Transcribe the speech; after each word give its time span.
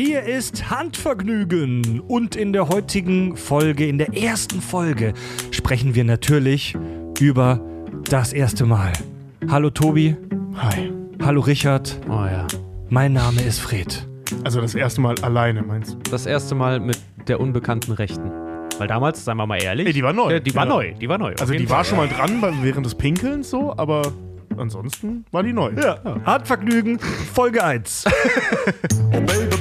Hier 0.00 0.22
ist 0.22 0.70
Handvergnügen 0.70 1.98
und 2.06 2.36
in 2.36 2.52
der 2.52 2.68
heutigen 2.68 3.36
Folge, 3.36 3.84
in 3.88 3.98
der 3.98 4.16
ersten 4.16 4.62
Folge, 4.62 5.12
sprechen 5.50 5.96
wir 5.96 6.04
natürlich 6.04 6.76
über 7.18 7.60
das 8.08 8.32
erste 8.32 8.64
Mal. 8.64 8.92
Hallo 9.50 9.70
Tobi. 9.70 10.16
Hi. 10.54 10.92
Hallo 11.20 11.40
Richard. 11.40 11.98
Oh 12.08 12.12
ja. 12.12 12.46
Mein 12.88 13.12
Name 13.12 13.40
ist 13.42 13.58
Fred. 13.58 14.06
Also 14.44 14.60
das 14.60 14.76
erste 14.76 15.00
Mal 15.00 15.16
alleine, 15.22 15.62
meinst 15.62 15.94
du? 15.94 15.98
Das 16.12 16.26
erste 16.26 16.54
Mal 16.54 16.78
mit 16.78 17.00
der 17.26 17.40
unbekannten 17.40 17.90
Rechten. 17.90 18.30
Weil 18.78 18.86
damals, 18.86 19.24
seien 19.24 19.36
wir 19.36 19.46
mal 19.48 19.60
ehrlich. 19.60 19.84
Ey, 19.88 19.92
die 19.92 20.04
war 20.04 20.12
neu. 20.12 20.30
Ja, 20.30 20.38
die 20.38 20.54
war 20.54 20.62
Genau. 20.62 20.76
neu, 20.76 20.94
die 20.94 21.08
war 21.08 21.18
neu. 21.18 21.34
Also 21.40 21.54
die 21.54 21.68
war 21.68 21.78
Fall. 21.78 21.84
schon 21.86 21.98
mal 21.98 22.06
dran 22.08 22.40
während 22.62 22.86
des 22.86 22.94
Pinkelns 22.94 23.50
so, 23.50 23.74
aber 23.76 24.12
ansonsten 24.56 25.24
war 25.32 25.42
die 25.42 25.52
neu. 25.52 25.72
Ja, 25.72 25.98
Handvergnügen, 26.24 27.00
Folge 27.00 27.64
1. 27.64 28.04
Oh 28.06 29.20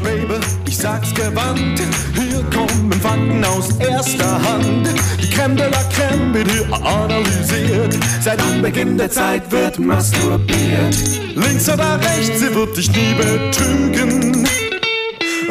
Gewandt. 0.87 1.81
Hier 2.15 2.41
kommen 2.55 2.91
Fakten 2.93 3.43
aus 3.43 3.77
erster 3.77 4.41
Hand. 4.41 4.87
Die 5.21 5.29
Creme 5.29 5.57
de 5.57 5.69
la 5.69 5.83
Creme 5.91 6.33
wird 6.33 6.49
hier 6.49 6.65
analysiert. 6.73 7.97
Seit 8.21 8.41
Anbeginn 8.41 8.97
der 8.97 9.11
Zeit 9.11 9.51
wird 9.51 9.79
masturbiert. 9.79 10.95
Links 11.35 11.69
oder 11.69 11.99
rechts, 11.99 12.39
sie 12.39 12.55
wird 12.55 12.77
dich 12.77 12.89
nie 12.89 13.13
betrügen. 13.15 14.47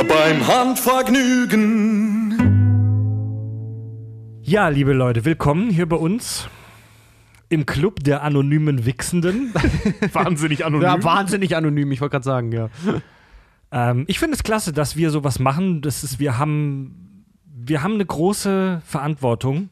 Beim 0.08 0.46
Handvergnügen. 0.46 2.32
Ja, 4.40 4.68
liebe 4.68 4.94
Leute, 4.94 5.26
willkommen 5.26 5.68
hier 5.68 5.86
bei 5.86 5.96
uns 5.96 6.48
im 7.50 7.66
Club 7.66 8.02
der 8.04 8.22
anonymen 8.22 8.86
Wichsenden. 8.86 9.52
Wahnsinnig 10.12 10.64
anonym. 10.64 10.82
Ja, 10.82 11.04
wahnsinnig 11.04 11.54
anonym, 11.56 11.92
ich 11.92 12.00
wollte 12.00 12.12
gerade 12.12 12.24
sagen, 12.24 12.52
ja. 12.52 12.70
Ähm, 13.72 14.04
ich 14.06 14.18
finde 14.18 14.34
es 14.34 14.42
klasse, 14.42 14.72
dass 14.72 14.96
wir 14.96 15.10
sowas 15.10 15.38
machen. 15.38 15.82
Das 15.82 16.04
ist, 16.04 16.18
wir 16.18 16.38
haben, 16.38 17.24
wir 17.44 17.82
haben 17.82 17.94
eine 17.94 18.06
große 18.06 18.82
Verantwortung, 18.84 19.70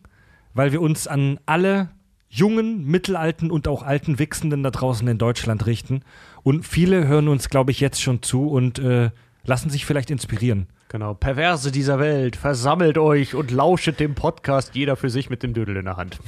weil 0.55 0.73
wir 0.73 0.81
uns 0.81 1.07
an 1.07 1.39
alle 1.47 1.91
jungen, 2.29 2.85
mittelalten 2.85 3.51
und 3.51 3.69
auch 3.69 3.83
alten 3.85 4.19
Wichsenden 4.19 4.65
da 4.65 4.71
draußen 4.71 5.07
in 5.07 5.19
Deutschland 5.19 5.67
richten. 5.67 6.03
Und 6.43 6.67
viele 6.67 7.07
hören 7.07 7.29
uns, 7.29 7.49
glaube 7.49 7.71
ich, 7.71 7.79
jetzt 7.79 8.03
schon 8.03 8.23
zu 8.23 8.49
und 8.49 8.81
äh, 8.81 9.11
lassen 9.45 9.71
sich 9.71 9.87
vielleicht 9.87 10.11
inspirieren. 10.11 10.67
Genau. 10.89 11.15
Perverse 11.15 11.71
dieser 11.71 11.99
Welt, 11.99 12.37
versammelt 12.37 12.99
euch 12.99 13.35
und 13.35 13.51
lauschet 13.51 14.01
dem 14.01 14.15
Podcast, 14.15 14.75
jeder 14.75 14.97
für 14.97 15.11
sich 15.11 15.31
mit 15.31 15.43
dem 15.43 15.55
Dödel 15.55 15.77
in 15.77 15.85
der 15.85 15.97
Hand. 15.97 16.19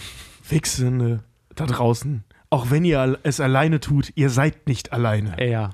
Wichsende 0.48 1.25
da 1.55 1.67
draußen. 1.67 2.25
Auch 2.48 2.70
wenn 2.70 2.84
ihr 2.84 3.19
es 3.25 3.41
alleine 3.41 3.80
tut, 3.80 4.12
ihr 4.14 4.30
seid 4.30 4.69
nicht 4.69 4.92
alleine. 4.92 5.36
Ja. 5.44 5.70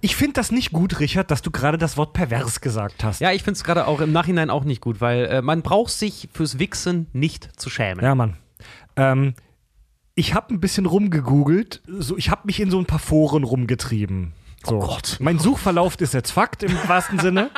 Ich 0.00 0.16
finde 0.16 0.34
das 0.34 0.50
nicht 0.50 0.72
gut, 0.72 0.98
Richard, 0.98 1.30
dass 1.30 1.42
du 1.42 1.50
gerade 1.52 1.78
das 1.78 1.96
Wort 1.96 2.12
pervers 2.12 2.60
gesagt 2.60 3.04
hast. 3.04 3.20
Ja, 3.20 3.30
ich 3.32 3.44
finde 3.44 3.56
es 3.56 3.64
gerade 3.64 3.86
auch 3.86 4.00
im 4.00 4.10
Nachhinein 4.12 4.50
auch 4.50 4.64
nicht 4.64 4.80
gut, 4.80 5.00
weil 5.00 5.26
äh, 5.26 5.42
man 5.42 5.62
braucht 5.62 5.92
sich 5.92 6.28
fürs 6.32 6.58
Wichsen 6.58 7.06
nicht 7.12 7.60
zu 7.60 7.70
schämen. 7.70 8.04
Ja, 8.04 8.16
Mann. 8.16 8.36
Ähm, 8.96 9.34
ich 10.16 10.34
habe 10.34 10.52
ein 10.52 10.58
bisschen 10.58 10.86
rumgegoogelt. 10.86 11.82
So, 11.86 12.16
ich 12.16 12.30
habe 12.30 12.42
mich 12.46 12.58
in 12.58 12.70
so 12.70 12.80
ein 12.80 12.86
paar 12.86 12.98
Foren 12.98 13.44
rumgetrieben. 13.44 14.32
So. 14.66 14.76
Oh 14.76 14.80
Gott. 14.80 15.18
Mein 15.20 15.38
Suchverlauf 15.38 16.00
ist 16.00 16.14
jetzt 16.14 16.32
Fakt 16.32 16.64
im 16.64 16.76
wahrsten 16.88 17.20
Sinne. 17.20 17.50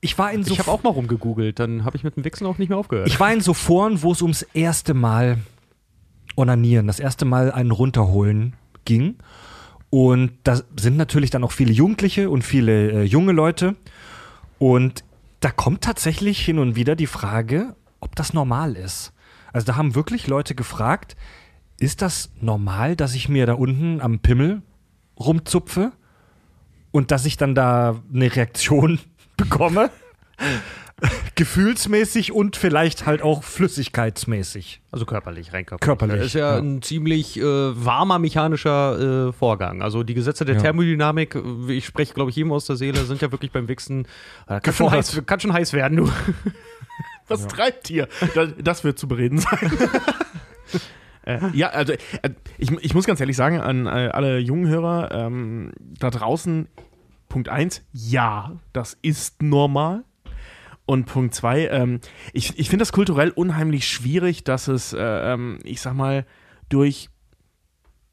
Ich 0.00 0.18
war 0.18 0.30
in 0.30 0.44
so 0.44 0.52
Ich 0.52 0.58
habe 0.58 0.70
auch 0.70 0.82
mal 0.82 0.90
rumgegoogelt, 0.90 1.58
dann 1.58 1.84
habe 1.84 1.96
ich 1.96 2.04
mit 2.04 2.16
dem 2.16 2.24
Wichsen 2.24 2.46
auch 2.46 2.58
nicht 2.58 2.68
mehr 2.68 2.78
aufgehört. 2.78 3.08
ich 3.08 3.18
war 3.18 3.32
in 3.32 3.40
so 3.40 3.54
Foren, 3.54 4.02
wo 4.02 4.12
es 4.12 4.22
ums 4.22 4.42
erste 4.42 4.94
Mal 4.94 5.38
onanieren, 6.38 6.86
das 6.86 7.00
erste 7.00 7.24
Mal 7.24 7.52
einen 7.52 7.72
runterholen 7.72 8.54
ging. 8.84 9.16
Und 9.90 10.32
da 10.44 10.60
sind 10.78 10.96
natürlich 10.96 11.30
dann 11.30 11.44
auch 11.44 11.52
viele 11.52 11.72
Jugendliche 11.72 12.30
und 12.30 12.42
viele 12.42 12.92
äh, 12.92 13.02
junge 13.02 13.32
Leute. 13.32 13.74
Und 14.58 15.04
da 15.40 15.50
kommt 15.50 15.82
tatsächlich 15.82 16.40
hin 16.44 16.58
und 16.58 16.76
wieder 16.76 16.96
die 16.96 17.06
Frage, 17.06 17.74
ob 18.00 18.14
das 18.16 18.32
normal 18.32 18.76
ist. 18.76 19.12
Also 19.52 19.66
da 19.66 19.76
haben 19.76 19.94
wirklich 19.94 20.26
Leute 20.26 20.54
gefragt, 20.54 21.16
ist 21.78 22.02
das 22.02 22.30
normal, 22.40 22.96
dass 22.96 23.14
ich 23.14 23.28
mir 23.28 23.46
da 23.46 23.54
unten 23.54 24.00
am 24.00 24.20
Pimmel 24.20 24.62
rumzupfe 25.18 25.92
und 26.90 27.10
dass 27.10 27.24
ich 27.24 27.36
dann 27.36 27.54
da 27.54 28.00
eine 28.12 28.34
Reaktion 28.34 29.00
bekomme? 29.36 29.90
Gefühlsmäßig 31.34 32.32
und 32.32 32.56
vielleicht 32.56 33.06
halt 33.06 33.22
auch 33.22 33.44
flüssigkeitsmäßig. 33.44 34.80
Also 34.90 35.06
körperlich, 35.06 35.52
rein 35.52 35.64
körperlich. 35.66 35.86
Körperlich, 35.86 36.16
Das 36.16 36.26
ist 36.26 36.34
ja, 36.34 36.54
ja. 36.54 36.58
ein 36.58 36.82
ziemlich 36.82 37.38
äh, 37.38 37.42
warmer 37.42 38.18
mechanischer 38.18 39.28
äh, 39.28 39.32
Vorgang. 39.32 39.82
Also 39.82 40.02
die 40.02 40.14
Gesetze 40.14 40.44
der 40.44 40.56
Ja. 40.56 40.62
Thermodynamik, 40.62 41.36
äh, 41.36 41.72
ich 41.72 41.86
spreche, 41.86 42.14
glaube 42.14 42.30
ich, 42.30 42.36
jedem 42.36 42.52
aus 42.52 42.66
der 42.66 42.76
Seele, 42.76 43.04
sind 43.04 43.22
ja 43.22 43.30
wirklich 43.30 43.52
beim 43.52 43.68
Wichsen. 43.68 44.06
Äh, 44.48 44.60
kann, 44.60 44.74
schon 44.74 44.90
heiß, 44.90 45.22
kann 45.26 45.38
schon 45.40 45.52
heiß 45.52 45.72
werden, 45.72 45.98
du. 45.98 46.10
Was 47.28 47.46
treibt 47.46 47.88
hier? 47.88 48.08
Das, 48.34 48.50
das 48.58 48.84
wird 48.84 48.98
zu 48.98 49.06
bereden 49.08 49.38
sein. 49.38 49.72
Äh, 51.24 51.40
ja, 51.52 51.68
also 51.68 51.92
äh, 51.92 51.98
ich, 52.56 52.70
ich 52.80 52.94
muss 52.94 53.04
ganz 53.04 53.20
ehrlich 53.20 53.36
sagen 53.36 53.60
an 53.60 53.86
alle 53.86 54.38
jungen 54.38 54.66
Hörer 54.66 55.10
ähm, 55.12 55.72
da 55.78 56.08
draußen, 56.08 56.68
Punkt 57.28 57.50
1, 57.50 57.82
ja, 57.92 58.52
das 58.72 58.96
ist 59.02 59.42
normal. 59.42 60.04
Und 60.88 61.04
Punkt 61.04 61.34
2, 61.34 61.68
ähm, 61.68 62.00
ich, 62.32 62.58
ich 62.58 62.70
finde 62.70 62.80
das 62.80 62.92
kulturell 62.92 63.28
unheimlich 63.28 63.86
schwierig, 63.86 64.42
dass 64.42 64.68
es, 64.68 64.94
äh, 64.94 64.98
ähm, 64.98 65.58
ich 65.62 65.82
sag 65.82 65.92
mal, 65.92 66.24
durch, 66.70 67.10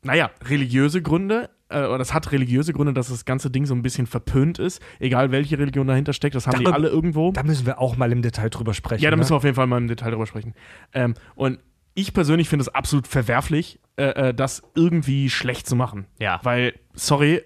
naja, 0.01 0.29
religiöse 0.43 1.01
Gründe, 1.01 1.51
äh, 1.69 1.85
oder 1.85 1.99
das 1.99 2.13
hat 2.13 2.33
religiöse 2.33 2.73
Gründe, 2.73 2.91
dass 2.91 3.07
das 3.07 3.23
ganze 3.23 3.49
Ding 3.49 3.65
so 3.65 3.73
ein 3.73 3.81
bisschen 3.81 4.07
verpönt 4.07 4.59
ist, 4.59 4.81
egal 4.99 5.31
welche 5.31 5.57
Religion 5.57 5.87
dahinter 5.87 6.11
steckt, 6.11 6.35
das 6.35 6.47
haben 6.47 6.57
die 6.59 6.65
Darüber- 6.65 6.75
alle 6.75 6.89
irgendwo. 6.89 7.31
Da 7.31 7.43
müssen 7.43 7.65
wir 7.65 7.79
auch 7.79 7.95
mal 7.95 8.11
im 8.11 8.21
Detail 8.21 8.49
drüber 8.49 8.73
sprechen. 8.73 9.01
Ja, 9.01 9.09
da 9.09 9.15
müssen 9.15 9.29
ne? 9.29 9.35
wir 9.35 9.37
auf 9.37 9.43
jeden 9.45 9.55
Fall 9.55 9.67
mal 9.67 9.77
im 9.77 9.87
Detail 9.87 10.11
drüber 10.11 10.27
sprechen. 10.27 10.53
Ähm, 10.91 11.13
und 11.35 11.59
ich 11.93 12.13
persönlich 12.13 12.49
finde 12.49 12.63
es 12.63 12.67
absolut 12.67 13.07
verwerflich, 13.07 13.79
äh, 13.95 14.03
äh, 14.29 14.33
das 14.33 14.63
irgendwie 14.75 15.29
schlecht 15.29 15.65
zu 15.65 15.77
machen. 15.77 16.07
Ja. 16.19 16.41
Weil, 16.43 16.73
sorry. 16.93 17.41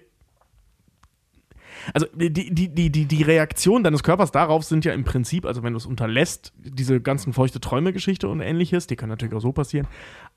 Also 1.94 2.06
die, 2.14 2.32
die, 2.32 2.68
die, 2.68 2.90
die, 2.90 3.06
die 3.06 3.22
Reaktion 3.22 3.82
deines 3.84 4.02
Körpers 4.02 4.30
darauf 4.30 4.64
sind 4.64 4.84
ja 4.84 4.92
im 4.92 5.04
Prinzip, 5.04 5.46
also 5.46 5.62
wenn 5.62 5.72
du 5.72 5.78
es 5.78 5.86
unterlässt, 5.86 6.52
diese 6.56 7.00
ganzen 7.00 7.32
feuchte 7.32 7.60
Träume-Geschichte 7.60 8.28
und 8.28 8.40
ähnliches, 8.40 8.86
die 8.86 8.96
können 8.96 9.10
natürlich 9.10 9.34
auch 9.34 9.40
so 9.40 9.52
passieren. 9.52 9.86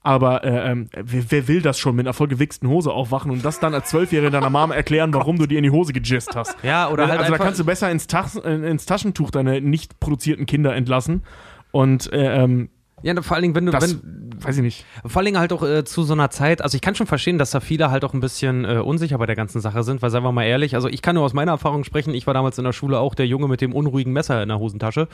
Aber 0.01 0.43
äh, 0.43 0.71
ähm, 0.71 0.89
wer, 0.93 1.23
wer 1.29 1.47
will 1.47 1.61
das 1.61 1.79
schon 1.79 1.95
mit 1.95 2.05
einer 2.05 2.13
vollgewichsten 2.13 2.67
Hose 2.67 2.91
aufwachen 2.91 3.31
und 3.31 3.43
das 3.45 3.59
dann 3.59 3.73
als 3.73 3.89
Zwölfjährige 3.89 4.31
deiner 4.31 4.49
Mom 4.49 4.71
erklären, 4.71 5.13
warum 5.13 5.37
du 5.37 5.45
dir 5.45 5.57
in 5.57 5.63
die 5.63 5.71
Hose 5.71 5.93
gejist 5.93 6.35
hast? 6.35 6.55
Ja, 6.63 6.89
oder 6.89 7.07
halt 7.07 7.19
also 7.19 7.31
da 7.31 7.37
kannst 7.37 7.59
du 7.59 7.65
besser 7.65 7.89
ins, 7.89 8.07
Tas 8.07 8.35
äh, 8.35 8.51
ins 8.51 8.85
Taschentuch 8.85 9.31
deine 9.31 9.61
nicht 9.61 9.99
produzierten 9.99 10.45
Kinder 10.45 10.75
entlassen. 10.75 11.23
Und 11.71 12.11
äh, 12.13 12.43
ähm, 12.43 12.69
Ja, 13.03 13.22
vor 13.22 13.36
allen 13.36 13.44
Dingen, 13.44 13.56
wenn 13.56 13.66
du, 13.66 13.72
das, 13.72 13.84
wenn, 14.02 14.34
weiß 14.44 14.58
ich 14.58 14.64
nicht. 14.64 14.86
vor 15.06 15.18
allen 15.19 15.25
Dingen 15.25 15.40
halt 15.40 15.53
auch 15.53 15.62
äh, 15.64 15.84
zu 15.84 16.03
so 16.03 16.14
einer 16.14 16.30
Zeit, 16.30 16.62
also 16.62 16.75
ich 16.75 16.81
kann 16.81 16.96
schon 16.96 17.06
verstehen, 17.06 17.38
dass 17.38 17.52
da 17.52 17.59
viele 17.59 17.91
halt 17.91 18.03
auch 18.06 18.14
ein 18.14 18.19
bisschen 18.22 18.66
äh, 18.66 18.78
unsicher 18.80 19.18
bei 19.18 19.25
der 19.25 19.36
ganzen 19.36 19.62
Sache 19.62 19.84
sind, 19.84 20.02
weil 20.02 20.09
seien 20.09 20.24
wir 20.24 20.31
mal 20.31 20.46
ehrlich, 20.46 20.74
also 20.75 20.88
ich 20.88 21.02
kann 21.02 21.16
nur 21.16 21.24
aus 21.25 21.34
meiner 21.34 21.52
Erfahrung 21.52 21.84
sprechen, 21.84 22.14
ich 22.14 22.25
war 22.28 22.34
damals 22.34 22.58
in 22.58 22.64
der 22.64 22.74
Schule 22.74 22.97
auch 23.00 23.14
der 23.14 23.28
Junge 23.28 23.47
mit 23.47 23.62
dem 23.62 23.74
unruhigen 23.74 24.14
Messer 24.14 24.41
in 24.41 24.50
der 24.50 24.58
Hosentasche. 24.59 25.08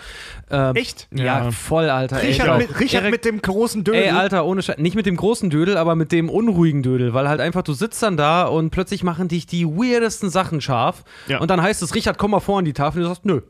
Ähm, 0.49 0.75
Echt? 0.75 1.07
Ja, 1.11 1.23
Ja. 1.45 1.51
voll, 1.51 1.89
Alter. 1.89 2.21
ey. 2.21 2.27
Richard, 2.27 2.49
auch. 2.49 2.57
mit, 2.59 2.79
Richard 2.79 3.03
Erik- 3.03 3.11
mit 3.11 3.25
dem 3.25 3.41
großen 3.41 3.83
Dödel. 3.83 4.03
Ey, 4.03 4.09
Alter, 4.11 4.45
ohne 4.45 4.61
Scheiß. 4.61 4.77
Nicht 4.77 4.95
mit 4.95 5.05
dem 5.05 5.15
großen 5.17 5.49
Dödel, 5.49 5.77
aber 5.77 5.95
mit 5.95 6.11
dem 6.11 6.29
unruhigen 6.29 6.83
Dödel, 6.83 7.13
weil 7.13 7.27
halt 7.27 7.41
einfach, 7.41 7.63
du 7.63 7.73
sitzt 7.73 8.01
dann 8.03 8.17
da 8.17 8.43
und 8.45 8.69
plötzlich 8.69 9.03
machen 9.03 9.27
dich 9.27 9.47
die 9.47 9.65
weirdesten 9.65 10.29
Sachen 10.29 10.61
scharf. 10.61 11.03
Ja. 11.27 11.39
Und 11.39 11.49
dann 11.51 11.61
heißt 11.61 11.81
es, 11.81 11.95
Richard, 11.95 12.17
komm 12.17 12.31
mal 12.31 12.39
vor 12.39 12.59
an 12.59 12.65
die 12.65 12.73
Tafel 12.73 12.99
und 12.99 13.03
du 13.03 13.09
sagst, 13.09 13.25
nö. 13.25 13.41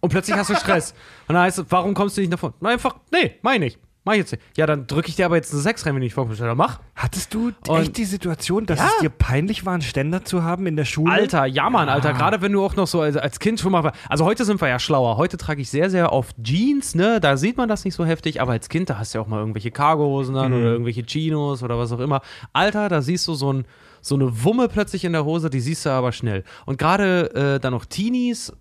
Und 0.00 0.10
plötzlich 0.10 0.36
hast 0.36 0.50
du 0.50 0.54
Stress. 0.56 0.92
und 1.28 1.34
dann 1.34 1.42
heißt 1.44 1.58
es, 1.58 1.64
warum 1.68 1.94
kommst 1.94 2.16
du 2.16 2.20
nicht 2.20 2.30
nach 2.30 2.38
vorne? 2.38 2.54
Einfach, 2.62 2.96
nee, 3.12 3.32
mach 3.42 3.54
ich 3.54 3.60
nicht. 3.60 3.78
Mach 4.04 4.12
ich 4.12 4.18
jetzt 4.20 4.30
nicht. 4.30 4.42
Ja, 4.56 4.66
dann 4.66 4.86
drücke 4.86 5.08
ich 5.08 5.16
dir 5.16 5.26
aber 5.26 5.34
jetzt 5.34 5.52
eine 5.52 5.60
6 5.62 5.84
rein, 5.84 5.96
wenn 5.96 6.02
ich 6.02 6.14
vorgestellt 6.14 6.48
habe. 6.50 6.56
Mach. 6.58 6.78
Hattest 6.94 7.34
du 7.34 7.50
Und- 7.66 7.80
echt 7.80 7.96
die 7.96 8.04
Situation, 8.04 8.64
dass 8.64 8.78
Ja. 8.78 8.86
es 8.86 9.00
dir 9.00 9.08
peinlich 9.10 9.66
war, 9.66 9.72
einen 9.72 9.82
Ständer 9.82 10.24
zu 10.24 10.44
haben 10.44 10.68
in 10.68 10.76
der 10.76 10.84
Schule? 10.84 11.12
Alter, 11.12 11.44
ja, 11.46 11.68
Mann, 11.70 11.88
Alter. 11.88 12.12
Gerade 12.12 12.40
wenn 12.40 12.52
du 12.52 12.64
auch 12.64 12.76
noch 12.76 12.86
so 12.86 13.00
als, 13.00 13.16
als 13.16 13.40
Kind 13.40 13.58
schon 13.58 13.72
mal. 13.72 13.90
Also 14.08 14.24
heute 14.24 14.44
sind 14.44 14.60
wir 14.60 14.68
ja 14.68 14.78
schlauer. 14.78 15.16
Heute 15.16 15.38
trage 15.38 15.60
ich 15.60 15.70
sehr, 15.70 15.90
sehr 15.90 16.12
oft 16.12 16.36
Jeans, 16.40 16.94
ne? 16.94 17.18
Da 17.18 17.36
sieht 17.36 17.56
man 17.56 17.68
das 17.68 17.84
nicht 17.84 17.94
so 17.94 18.04
heftig. 18.06 18.40
Aber 18.40 18.52
als 18.52 18.68
Kind, 18.68 18.90
da 18.90 18.98
hast 18.98 19.12
du 19.12 19.18
ja 19.18 19.24
auch 19.24 19.28
mal 19.28 19.40
irgendwelche 19.40 19.72
Cargohosen 19.72 20.36
an 20.36 20.52
oder 20.52 20.66
irgendwelche 20.66 21.04
Chinos 21.04 21.64
oder 21.64 21.76
was 21.76 21.90
auch 21.90 21.98
immer. 21.98 22.20
Alter, 22.52 22.88
da 22.88 23.02
siehst 23.02 23.26
du 23.26 23.34
so 23.34 23.52
ein. 23.52 23.64
So 24.02 24.14
eine 24.14 24.44
Wumme 24.44 24.68
plötzlich 24.68 25.04
in 25.04 25.14
der 25.14 25.24
Hose, 25.24 25.50
die 25.50 25.58
siehst 25.58 25.84
du 25.84 25.90
aber 25.90 26.12
schnell. 26.12 26.44
Und 26.64 26.78
gerade 26.78 27.56
äh, 27.56 27.58
dann 27.58 27.72
noch 27.72 27.86
Teenies, 27.86 28.52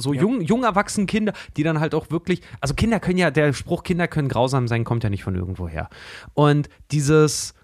so 0.00 0.12
jung, 0.12 0.40
jung 0.40 0.64
erwachsene 0.64 1.06
Kinder, 1.06 1.32
die 1.56 1.62
dann 1.62 1.80
halt 1.80 1.94
auch 1.94 2.10
wirklich, 2.10 2.42
also 2.60 2.74
Kinder 2.74 3.00
können 3.00 3.18
ja, 3.18 3.30
der 3.30 3.52
Spruch, 3.52 3.82
Kinder 3.82 4.08
können 4.08 4.28
grausam 4.28 4.68
sein, 4.68 4.84
kommt 4.84 5.04
ja 5.04 5.10
nicht 5.10 5.24
von 5.24 5.34
irgendwo 5.34 5.68
her. 5.68 5.88
Und 6.34 6.68
dieses 6.90 7.54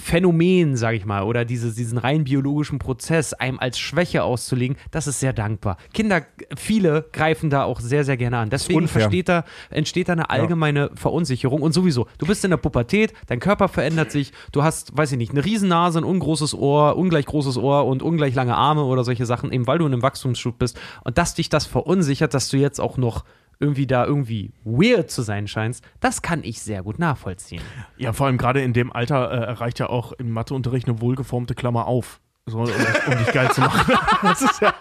Phänomen, 0.00 0.76
sage 0.76 0.96
ich 0.96 1.04
mal, 1.04 1.24
oder 1.24 1.44
dieses, 1.44 1.74
diesen 1.74 1.98
rein 1.98 2.24
biologischen 2.24 2.78
Prozess 2.78 3.34
einem 3.34 3.58
als 3.58 3.78
Schwäche 3.78 4.22
auszulegen, 4.22 4.76
das 4.90 5.06
ist 5.06 5.20
sehr 5.20 5.32
dankbar. 5.32 5.76
Kinder, 5.92 6.22
viele 6.56 7.08
greifen 7.12 7.50
da 7.50 7.64
auch 7.64 7.80
sehr, 7.80 8.04
sehr 8.04 8.16
gerne 8.16 8.38
an. 8.38 8.50
Deswegen 8.50 8.88
da, 9.26 9.44
entsteht 9.70 10.08
da 10.08 10.12
eine 10.12 10.30
allgemeine 10.30 10.90
Verunsicherung. 10.94 11.62
Und 11.62 11.72
sowieso, 11.72 12.06
du 12.18 12.26
bist 12.26 12.44
in 12.44 12.50
der 12.50 12.56
Pubertät, 12.58 13.12
dein 13.26 13.40
Körper 13.40 13.68
verändert 13.68 14.12
sich, 14.12 14.32
du 14.52 14.62
hast, 14.62 14.96
weiß 14.96 15.12
ich 15.12 15.18
nicht, 15.18 15.32
eine 15.32 15.44
Riesennase, 15.44 15.98
ein 15.98 16.04
ungroßes 16.04 16.54
Ohr, 16.54 16.96
ungleich 16.96 17.26
großes 17.26 17.58
Ohr 17.58 17.84
und 17.84 18.02
ungleich 18.02 18.34
lange 18.34 18.56
Arme 18.56 18.84
oder 18.84 19.04
solche 19.04 19.26
Sachen, 19.26 19.52
eben 19.52 19.66
weil 19.66 19.78
du 19.78 19.86
in 19.86 19.92
einem 19.92 20.02
Wachstumsschub 20.02 20.58
bist. 20.58 20.78
Und 21.04 21.18
dass 21.18 21.34
dich 21.34 21.48
das 21.48 21.66
verunsichert, 21.66 22.32
dass 22.34 22.48
du 22.48 22.56
jetzt 22.56 22.80
auch 22.80 22.96
noch 22.96 23.24
irgendwie 23.60 23.86
da 23.86 24.04
irgendwie 24.04 24.52
weird 24.64 25.10
zu 25.10 25.22
sein 25.22 25.48
scheinst, 25.48 25.84
das 26.00 26.22
kann 26.22 26.44
ich 26.44 26.60
sehr 26.62 26.82
gut 26.82 26.98
nachvollziehen. 26.98 27.62
Ja, 27.96 28.12
vor 28.12 28.26
allem 28.26 28.38
gerade 28.38 28.60
in 28.62 28.72
dem 28.72 28.92
Alter 28.92 29.30
äh, 29.30 29.44
erreicht 29.46 29.78
ja 29.78 29.88
auch 29.88 30.12
im 30.12 30.30
Matheunterricht 30.30 30.86
eine 30.88 31.00
wohlgeformte 31.00 31.54
Klammer 31.54 31.86
auf. 31.86 32.20
So, 32.46 32.60
um, 32.60 32.66
dich- 32.66 33.06
um 33.08 33.18
dich 33.18 33.32
geil 33.32 33.50
zu 33.50 33.60
machen. 33.60 33.94
Das 34.22 34.40
ist 34.42 34.60
ja. 34.62 34.72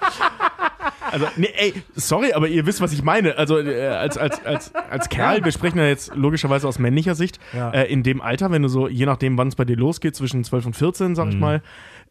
Also, 1.12 1.28
nee, 1.38 1.50
ey, 1.58 1.74
sorry, 1.96 2.34
aber 2.34 2.48
ihr 2.48 2.66
wisst, 2.66 2.82
was 2.82 2.94
ich 2.94 3.04
meine. 3.04 3.38
Also, 3.38 3.58
äh, 3.60 3.88
als, 3.88 4.18
als, 4.18 4.44
als, 4.46 4.74
als 4.76 5.10
Kerl, 5.10 5.44
wir 5.44 5.52
sprechen 5.52 5.78
ja 5.78 5.86
jetzt 5.88 6.16
logischerweise 6.16 6.68
aus 6.68 6.80
männlicher 6.80 7.16
Sicht, 7.16 7.40
Ja. 7.54 7.72
äh, 7.72 7.86
in 7.92 8.04
dem 8.04 8.22
Alter, 8.22 8.52
wenn 8.52 8.62
du 8.62 8.68
so, 8.68 8.88
je 8.88 9.06
nachdem, 9.06 9.38
wann 9.38 9.48
es 9.48 9.56
bei 9.56 9.66
dir 9.66 9.78
losgeht, 9.78 10.16
zwischen 10.16 10.44
12 10.44 10.68
und 10.68 10.76
14, 10.76 11.16
sag 11.16 11.30
ich 11.30 11.36
mal, 11.38 11.62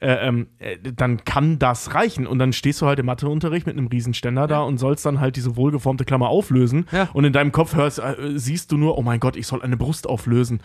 äh, 0.01 0.29
ähm, 0.29 0.49
äh, 0.59 0.77
dann 0.95 1.25
kann 1.25 1.59
das 1.59 1.95
reichen. 1.95 2.27
Und 2.27 2.39
dann 2.39 2.53
stehst 2.53 2.83
du 2.83 2.87
halt 2.87 2.99
im 2.99 3.07
Matheunterricht 3.07 3.67
mit 3.67 3.77
einem 3.79 3.87
Riesenständer 3.87 4.47
da 4.47 4.61
und 4.61 4.77
sollst 4.79 5.07
dann 5.07 5.21
halt 5.21 5.37
diese 5.37 5.57
wohlgeformte 5.57 6.05
Klammer 6.05 6.29
auflösen. 6.29 6.87
Ja. 6.93 7.09
Und 7.15 7.25
in 7.25 7.33
deinem 7.33 7.51
Kopf 7.53 7.75
hörst, 7.75 7.99
äh, 7.99 8.15
siehst 8.35 8.73
du 8.73 8.77
nur, 8.77 8.99
oh 8.99 9.03
mein 9.03 9.21
Gott, 9.21 9.37
ich 9.37 9.47
soll 9.47 9.63
eine 9.63 9.77
Brust 9.77 10.07
auflösen. 10.07 10.61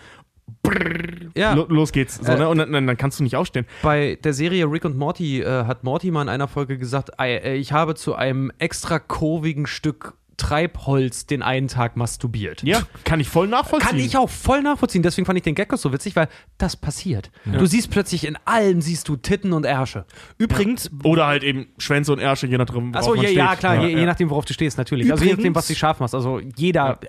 Ja. 1.36 1.54
Lo 1.54 1.66
los 1.70 1.92
geht's. 1.92 2.16
So, 2.16 2.32
Äh, 2.32 2.38
ne? 2.40 2.50
Und 2.50 2.58
dann, 2.58 2.72
dann 2.72 2.98
kannst 2.98 3.20
du 3.20 3.24
nicht 3.24 3.36
aufstehen. 3.36 3.66
Bei 3.82 4.18
der 4.24 4.34
Serie 4.34 4.66
Rick 4.70 4.86
und 4.86 4.98
Morty 4.98 5.42
äh, 5.42 5.66
hat 5.66 5.84
Morty 5.84 6.12
mal 6.12 6.22
in 6.24 6.30
einer 6.30 6.48
Folge 6.48 6.78
gesagt, 6.78 7.20
"Ei, 7.20 7.36
äh, 7.36 7.56
ich 7.56 7.72
habe 7.72 7.96
zu 7.96 8.16
einem 8.16 8.52
extra 8.58 9.00
kurvigen 9.00 9.66
Stück 9.66 10.14
Treibholz 10.42 11.26
den 11.28 11.42
einen 11.44 11.68
Tag 11.68 11.96
masturbiert. 11.98 12.64
Ja, 12.64 12.82
kann 13.04 13.20
ich 13.20 13.30
voll 13.30 13.48
nachvollziehen. 13.48 13.90
Kann 13.90 14.00
ich 14.00 14.18
auch 14.18 14.30
voll 14.30 14.62
nachvollziehen. 14.62 15.04
Deswegen 15.04 15.26
fand 15.26 15.38
ich 15.38 15.44
den 15.44 15.56
Gag 15.56 15.72
so 15.78 15.94
witzig, 15.94 16.16
weil 16.16 16.28
das 16.58 16.76
passiert. 16.76 17.32
Du 17.46 17.66
siehst 17.66 17.90
plötzlich 17.92 18.26
in 18.26 18.38
allem 18.46 18.82
siehst 18.82 19.08
du 19.08 19.16
Titten 19.16 19.54
und 19.54 19.66
Ärsche. 19.66 20.06
Übrigens, 20.38 20.90
Oder 21.04 21.28
halt 21.28 21.44
eben 21.44 21.68
Schwänze 21.78 22.12
und 22.12 22.20
Ärsche, 22.20 22.48
je 22.48 22.58
nachdem, 22.58 22.94
worauf 22.94 22.96
Achso, 22.96 23.10
man 23.16 23.18
ja, 23.18 23.24
steht. 23.30 23.38
ja, 23.38 23.56
klar, 23.56 23.86
je, 23.86 23.96
je 24.00 24.06
nachdem, 24.06 24.30
worauf 24.30 24.46
du 24.46 24.54
stehst, 24.54 24.78
natürlich. 24.78 25.12
also 25.12 25.24
je 25.24 25.30
nachdem, 25.32 25.40
Übrigens- 25.52 25.56
was 25.58 25.68
du 25.68 25.76
scharf 25.76 26.00
machst. 26.00 26.16
Also 26.16 26.40
jeder, 26.58 27.00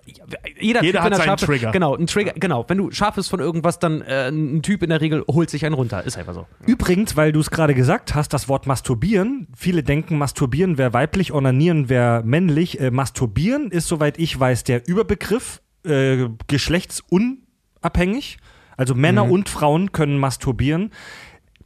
jeder, 0.60 0.82
Jeder 0.82 1.00
Typ, 1.00 1.00
hat 1.00 1.14
seinen 1.16 1.24
scharf 1.26 1.40
ist- 1.42 1.46
Trigger. 1.46 1.70
Genau, 1.72 1.96
ein 1.96 2.06
Trigger, 2.06 2.32
genau. 2.36 2.64
Wenn 2.68 2.78
du 2.78 2.90
scharf 2.90 3.14
bist 3.16 3.30
von 3.30 3.40
irgendwas, 3.40 3.78
dann 3.78 4.02
äh, 4.02 4.28
ein 4.28 4.62
Typ 4.62 4.82
in 4.82 4.90
der 4.90 5.00
Regel 5.00 5.24
holt 5.28 5.50
sich 5.50 5.64
einen 5.64 5.74
runter. 5.74 6.04
Ist 6.04 6.18
einfach 6.18 6.34
so. 6.34 6.46
Übrigens, 6.66 7.16
weil 7.16 7.32
du 7.32 7.40
es 7.40 7.50
gerade 7.50 7.74
gesagt 7.74 8.14
hast, 8.14 8.28
das 8.34 8.48
Wort 8.48 8.66
masturbieren. 8.66 9.48
Viele 9.56 9.82
denken, 9.82 10.18
masturbieren 10.18 10.78
wäre 10.78 10.92
weiblich, 10.92 11.32
onanieren 11.32 11.88
wäre 11.88 12.22
männlich. 12.24 12.78
Äh, 12.80 12.90
masturbieren 12.90 13.21
ist, 13.70 13.88
soweit 13.88 14.18
ich 14.18 14.38
weiß, 14.38 14.64
der 14.64 14.86
Überbegriff 14.88 15.60
äh, 15.84 16.28
geschlechtsunabhängig. 16.46 18.38
Also 18.76 18.94
Männer 18.94 19.30
und 19.30 19.48
Frauen 19.48 19.92
können 19.92 20.18
masturbieren. 20.18 20.90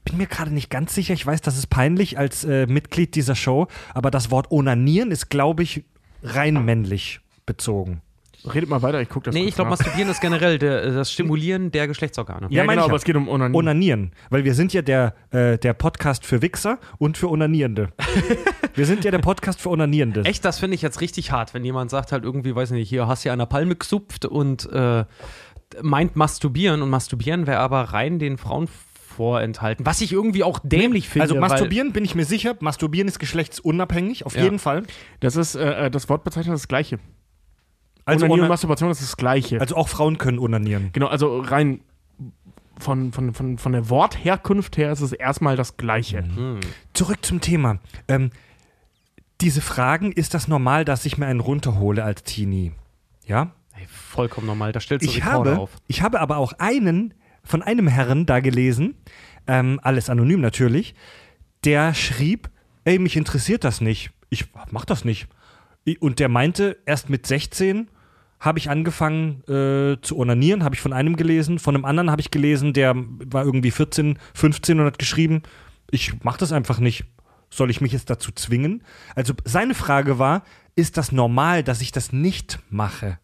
Bin 0.05 0.19
mir 0.19 0.27
gerade 0.27 0.53
nicht 0.53 0.71
ganz 0.71 0.95
sicher. 0.95 1.15
Ich 1.15 1.27
weiß, 1.27 1.41
das 1.41 1.57
ist 1.59 1.69
peinlich 1.69 2.19
als 2.19 2.45
äh, 2.45 2.67
Mitglied 2.67 3.15
dieser 3.15 3.35
Show. 3.35 3.67
Aber 3.95 4.11
das 4.11 4.31
Wort 4.31 4.51
onanieren 4.51 5.11
ist, 5.11 5.29
glaube 5.31 5.63
ich, 5.63 5.85
rein 6.23 6.65
männlich 6.65 7.21
bezogen. 7.45 8.03
Redet 8.45 8.69
mal 8.69 8.83
weiter, 8.83 9.01
ich 9.01 9.09
guck 9.09 9.25
das 9.25 9.35
Nee, 9.35 9.45
ich 9.45 9.55
glaube, 9.55 9.71
masturbieren 9.71 10.09
ist 10.11 10.21
generell 10.21 10.59
der, 10.59 10.91
das 10.93 11.11
Stimulieren 11.13 11.71
der 11.73 11.89
Geschlechtsorgane. 11.89 12.47
Ja, 12.51 12.59
Ja, 12.59 12.65
meine 12.65 12.77
genau, 12.77 12.83
ich 12.83 12.85
aber 12.85 12.93
ja. 12.93 12.97
es 12.97 13.05
geht 13.05 13.17
um 13.17 13.29
Onanieren. 13.29 13.55
Onanieren. 13.57 14.13
Weil 14.31 14.45
wir 14.45 14.55
sind 14.55 14.73
ja 14.73 14.83
der, 14.83 15.15
äh, 15.31 15.59
der 15.59 15.73
Podcast 15.75 16.25
für 16.25 16.43
Wichser 16.43 16.79
und 16.99 17.19
für 17.19 17.29
Onanierende. 17.31 17.89
wir 18.75 18.87
sind 18.87 19.05
ja 19.05 19.11
der 19.11 19.19
Podcast 19.19 19.61
für 19.61 19.71
Onanierende. 19.71 20.23
Echt, 20.25 20.45
das 20.45 20.59
finde 20.59 20.75
ich 20.77 20.83
jetzt 20.83 21.01
richtig 21.01 21.33
hart, 21.33 21.55
wenn 21.55 21.65
jemand 21.65 21.91
sagt 21.91 22.13
halt 22.13 22.25
irgendwie, 22.25 22.55
weiß 22.55 22.71
nicht, 22.71 22.89
hier 22.89 23.07
hast 23.09 23.25
du 23.25 23.29
ja 23.29 23.33
an 23.33 23.39
der 23.41 23.47
Palme 23.47 23.75
gesupft 23.77 24.25
und 24.27 24.71
äh, 24.73 25.05
meint 25.83 26.15
masturbieren 26.17 26.83
und 26.83 26.91
masturbieren 26.91 27.47
wäre 27.47 27.59
aber 27.59 27.81
rein 27.81 28.19
den 28.19 28.39
Frauen 28.39 28.69
vorenthalten. 29.17 29.85
Was 29.87 30.01
ich 30.03 30.13
irgendwie 30.13 30.45
auch 30.45 30.61
dämlich 30.63 31.09
finde. 31.09 31.23
Also 31.23 31.37
masturbieren 31.37 31.93
bin 31.93 32.05
ich 32.05 32.15
mir 32.15 32.25
sicher. 32.27 32.55
Masturbieren 32.61 33.09
ist 33.09 33.19
geschlechtsunabhängig, 33.19 34.27
auf 34.27 34.37
Ja. 34.37 34.43
jeden 34.45 34.59
Fall. 34.59 34.83
Das 35.21 35.37
ist, 35.37 35.55
äh, 35.55 35.91
das 35.91 36.09
Wort 36.09 36.23
bezeichnet 36.23 36.55
das 36.55 36.69
Gleiche. 36.69 36.99
Also, 38.07 38.25
Onanieren 38.25 38.45
und 38.45 38.49
Masturbation 38.49 38.91
ist 38.91 39.03
das 39.03 39.17
Gleiche. 39.17 39.61
also 39.61 39.77
auch 39.77 39.89
Frauen 39.89 40.17
können 40.17 40.39
onanieren. 40.39 40.91
genau, 40.93 41.09
also 41.09 41.41
rein 41.41 41.81
von, 42.79 43.13
von, 43.13 43.35
von, 43.35 43.59
von 43.59 43.73
der 43.73 43.91
Wortherkunft 43.91 44.77
her 44.77 44.93
ist 44.93 45.01
es 45.01 45.13
erstmal 45.13 45.57
das 45.57 45.77
Gleiche. 45.77 46.23
Hm. 46.23 46.61
Zurück 46.95 47.19
zum 47.25 47.41
Thema. 47.41 47.79
Ähm, 48.07 48.31
diese 49.41 49.61
Fragen, 49.61 50.13
ist 50.13 50.35
das 50.35 50.47
normal, 50.47 50.85
dass 50.85 51.05
ich 51.05 51.19
mir 51.19 51.27
einen 51.27 51.41
runterhole 51.41 52.05
als 52.05 52.23
Teenie? 52.23 52.73
Ja? 53.27 53.51
Ey, 53.75 53.87
vollkommen 53.87 54.47
normal, 54.47 54.73
da 54.73 54.81
stellst 54.81 55.05
du 55.05 55.11
Ich 55.11 55.25
Rekorde 55.25 55.51
habe, 55.51 55.61
auf. 55.61 55.71
ich 55.87 56.03
habe 56.03 56.21
aber 56.21 56.37
auch 56.37 56.53
einen 56.59 57.15
von 57.43 57.63
einem 57.63 57.89
Herrn 57.89 58.27
da 58.27 58.41
gelesen, 58.41 58.95
ähm, 59.47 59.81
alles 59.83 60.11
anonym 60.11 60.41
natürlich, 60.41 60.95
der 61.65 61.95
schrieb, 61.95 62.51
ey, 62.85 62.99
mich 62.99 63.17
interessiert 63.17 63.65
das 63.65 63.81
nicht. 63.81 64.11
Ich 64.31 64.47
mach 64.71 64.85
das 64.85 65.05
nicht. 65.05 65.29
Und 66.01 66.19
der 66.19 66.29
meinte, 66.29 66.79
erst 66.85 67.11
mit 67.11 67.27
16 67.27 67.89
habe 68.41 68.59
ich 68.59 68.69
angefangen 68.71 69.43
äh, 69.49 70.01
zu 70.03 70.19
onanieren, 70.19 70.63
habe 70.63 70.75
ich 70.75 70.81
von 70.81 70.93
einem 70.93 71.17
gelesen. 71.17 71.59
Von 71.59 71.75
einem 71.75 71.85
anderen 71.85 72.11
habe 72.11 72.21
ich 72.21 72.31
gelesen, 72.31 72.73
der 72.73 72.95
war 72.97 73.45
irgendwie 73.45 73.71
14, 73.71 74.19
15 74.35 74.79
und 74.81 74.87
hat 74.87 74.99
geschrieben, 74.99 75.43
ich 75.91 76.13
mach 76.23 76.37
das 76.37 76.53
einfach 76.53 76.79
nicht. 76.79 77.05
Soll 77.49 77.71
ich 77.71 77.81
mich 77.81 77.93
jetzt 77.93 78.11
dazu 78.11 78.33
zwingen? 78.33 78.83
Also 79.15 79.33
seine 79.45 79.75
Frage 79.75 80.19
war, 80.19 80.43
ist 80.75 80.97
das 80.99 81.13
normal, 81.13 81.63
dass 81.63 81.81
ich 81.81 81.93
das 81.93 82.13
nicht 82.13 82.59
mache? 82.69 83.19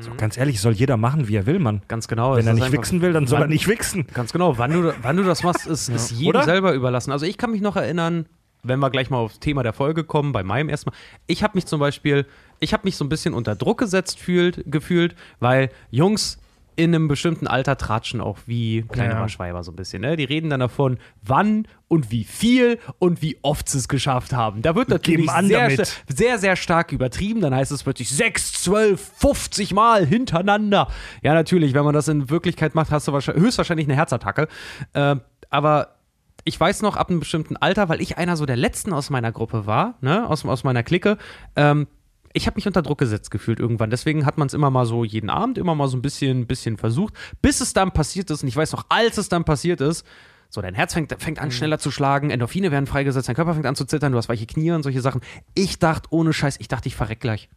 So, 0.00 0.10
ganz 0.16 0.36
ehrlich, 0.36 0.60
soll 0.60 0.72
jeder 0.72 0.96
machen, 0.96 1.28
wie 1.28 1.36
er 1.36 1.46
will, 1.46 1.60
Mann. 1.60 1.82
Ganz 1.86 2.08
genau. 2.08 2.34
Wenn 2.34 2.46
er 2.48 2.54
nicht 2.54 2.72
wichsen 2.72 3.00
will, 3.00 3.12
dann 3.12 3.28
soll 3.28 3.38
er 3.38 3.42
Wann- 3.42 3.50
nicht 3.50 3.68
wichsen. 3.68 4.06
Ganz 4.12 4.32
genau. 4.32 4.58
Wann 4.58 4.72
du, 4.72 4.92
wann 5.02 5.16
du 5.16 5.22
das 5.22 5.44
machst, 5.44 5.66
ist, 5.68 5.88
ist 5.88 6.10
jedem 6.10 6.30
Oder? 6.30 6.44
selber 6.44 6.72
überlassen. 6.74 7.12
Also 7.12 7.26
ich 7.26 7.38
kann 7.38 7.52
mich 7.52 7.60
noch 7.60 7.76
erinnern, 7.76 8.26
wenn 8.64 8.80
wir 8.80 8.90
gleich 8.90 9.08
mal 9.08 9.18
aufs 9.18 9.38
Thema 9.38 9.62
der 9.62 9.72
Folge 9.72 10.02
kommen, 10.02 10.32
bei 10.32 10.42
meinem 10.42 10.68
ersten 10.68 10.90
Mal. 10.90 10.96
Ich 11.28 11.44
habe 11.44 11.56
mich 11.56 11.66
zum 11.66 11.78
Beispiel, 11.78 12.26
ich 12.60 12.72
habe 12.72 12.82
mich 12.84 12.96
so 12.96 13.04
ein 13.04 13.08
bisschen 13.08 13.34
unter 13.34 13.54
Druck 13.54 13.78
gesetzt 13.78 14.18
fühlt, 14.18 14.62
gefühlt, 14.66 15.14
weil 15.40 15.70
Jungs 15.90 16.38
in 16.78 16.94
einem 16.94 17.08
bestimmten 17.08 17.48
Alter 17.48 17.76
tratschen 17.76 18.20
auch 18.20 18.38
wie 18.46 18.82
kleine 18.82 19.14
Ja. 19.14 19.28
Schweiber 19.28 19.64
so 19.64 19.72
ein 19.72 19.74
bisschen. 19.74 20.00
Ne? 20.00 20.16
Die 20.16 20.22
reden 20.22 20.48
dann 20.48 20.60
davon, 20.60 20.98
wann 21.22 21.66
und 21.88 22.12
wie 22.12 22.22
viel 22.22 22.78
und 23.00 23.20
wie 23.20 23.36
oft 23.42 23.68
sie 23.68 23.78
es 23.78 23.88
geschafft 23.88 24.32
haben. 24.32 24.62
Da 24.62 24.76
wird 24.76 24.88
natürlich 24.88 25.28
sehr, 25.28 25.70
sehr, 26.06 26.38
sehr 26.38 26.54
stark 26.54 26.92
übertrieben. 26.92 27.40
Dann 27.40 27.52
heißt 27.52 27.72
es 27.72 27.82
plötzlich 27.82 28.10
6, 28.10 28.62
12, 28.62 29.12
50 29.16 29.74
Mal 29.74 30.06
hintereinander. 30.06 30.86
Ja, 31.20 31.34
natürlich, 31.34 31.74
wenn 31.74 31.84
man 31.84 31.94
das 31.94 32.06
in 32.06 32.30
Wirklichkeit 32.30 32.76
macht, 32.76 32.92
hast 32.92 33.08
du 33.08 33.12
wahrscheinlich, 33.12 33.42
höchstwahrscheinlich 33.42 33.88
eine 33.88 33.96
Herzattacke. 33.96 34.46
Äh, 34.92 35.16
aber 35.50 35.96
ich 36.44 36.60
weiß 36.60 36.82
noch, 36.82 36.96
ab 36.96 37.10
einem 37.10 37.18
bestimmten 37.18 37.56
Alter, 37.56 37.88
weil 37.88 38.00
ich 38.00 38.18
einer 38.18 38.36
so 38.36 38.46
der 38.46 38.56
Letzten 38.56 38.92
aus 38.92 39.10
meiner 39.10 39.32
Gruppe 39.32 39.66
war, 39.66 39.94
ne, 40.00 40.28
aus, 40.28 40.44
aus 40.44 40.62
meiner 40.62 40.84
Clique, 40.84 41.18
ähm, 41.56 41.88
ich 42.32 42.46
habe 42.46 42.56
mich 42.56 42.66
unter 42.66 42.82
Druck 42.82 42.98
gesetzt 42.98 43.30
gefühlt 43.30 43.60
irgendwann. 43.60 43.90
Deswegen 43.90 44.26
hat 44.26 44.38
man 44.38 44.46
es 44.46 44.54
immer 44.54 44.70
mal 44.70 44.86
so 44.86 45.04
jeden 45.04 45.30
Abend, 45.30 45.58
immer 45.58 45.74
mal 45.74 45.88
so 45.88 45.96
ein 45.96 46.02
bisschen, 46.02 46.46
bisschen 46.46 46.76
versucht, 46.76 47.14
bis 47.42 47.60
es 47.60 47.72
dann 47.72 47.92
passiert 47.92 48.30
ist. 48.30 48.42
Und 48.42 48.48
ich 48.48 48.56
weiß 48.56 48.72
noch, 48.72 48.86
als 48.88 49.18
es 49.18 49.28
dann 49.28 49.44
passiert 49.44 49.80
ist, 49.80 50.04
so 50.50 50.60
dein 50.62 50.74
Herz 50.74 50.94
fängt, 50.94 51.14
fängt 51.22 51.38
an 51.40 51.50
schneller 51.50 51.78
zu 51.78 51.90
schlagen, 51.90 52.30
Endorphine 52.30 52.70
werden 52.70 52.86
freigesetzt, 52.86 53.28
dein 53.28 53.36
Körper 53.36 53.54
fängt 53.54 53.66
an 53.66 53.74
zu 53.76 53.84
zittern, 53.84 54.12
du 54.12 54.18
hast 54.18 54.28
weiche 54.28 54.46
Knie 54.46 54.70
und 54.72 54.82
solche 54.82 55.00
Sachen. 55.02 55.20
Ich 55.54 55.78
dachte, 55.78 56.08
ohne 56.10 56.32
Scheiß, 56.32 56.56
ich 56.60 56.68
dachte, 56.68 56.88
ich 56.88 56.96
verreck 56.96 57.20
gleich. 57.20 57.48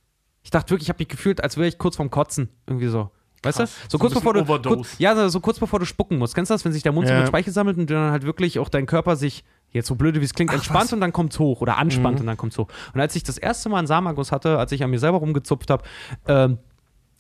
Ich 0.44 0.50
dachte 0.52 0.72
wirklich, 0.72 0.88
ich 0.88 0.90
habe 0.90 1.00
mich 1.00 1.08
gefühlt, 1.08 1.42
als 1.44 1.56
wäre 1.58 1.68
ich 1.68 1.78
kurz 1.78 1.96
vorm 1.96 2.10
Kotzen. 2.10 2.50
Irgendwie 2.68 2.88
so. 2.88 3.12
Weißt 3.44 3.60
du? 3.60 3.66
So 3.66 3.72
So 3.90 3.98
kurz 3.98 4.14
bevor 4.14 4.34
du. 4.34 4.44
Kurz, 4.46 4.96
ja, 5.00 5.16
so- 5.16 5.30
so 5.30 5.40
kurz 5.40 5.60
bevor 5.60 5.80
du 5.80 5.86
spucken 5.86 6.18
musst. 6.18 6.36
Kennst 6.36 6.50
du 6.50 6.54
das, 6.54 6.66
wenn 6.66 6.74
sich 6.74 6.84
der 6.84 6.92
Mund 6.92 7.08
so 7.08 7.14
Ja. 7.14 7.20
mit 7.20 7.28
Speichel 7.30 7.54
sammelt 7.54 7.78
und 7.78 7.90
dann 7.90 8.12
halt 8.12 8.24
wirklich 8.24 8.60
auch 8.60 8.70
dein 8.70 8.86
Körper 8.86 9.16
sich, 9.16 9.44
jetzt 9.72 9.88
so 9.88 9.96
blöde 9.96 10.22
wie 10.22 10.26
es 10.26 10.34
klingt, 10.34 10.54
entspannt 10.54 10.94
und 10.94 11.02
dann 11.02 11.14
kommt's 11.14 11.40
hoch 11.40 11.62
oder 11.62 11.78
anspannt 11.78 12.20
und 12.20 12.28
dann 12.28 12.38
kommt's 12.38 12.58
hoch. 12.58 12.68
Und 12.94 13.02
als 13.02 13.16
ich 13.16 13.24
das 13.24 13.38
erste 13.38 13.70
Mal 13.70 13.80
einen 13.80 13.88
Samaguss 13.88 14.32
hatte, 14.32 14.58
als 14.58 14.72
ich 14.72 14.84
an 14.84 14.90
mir 14.90 15.00
selber 15.00 15.18
rumgezupft 15.18 15.70
habe, 15.70 15.84
ähm, 16.28 16.58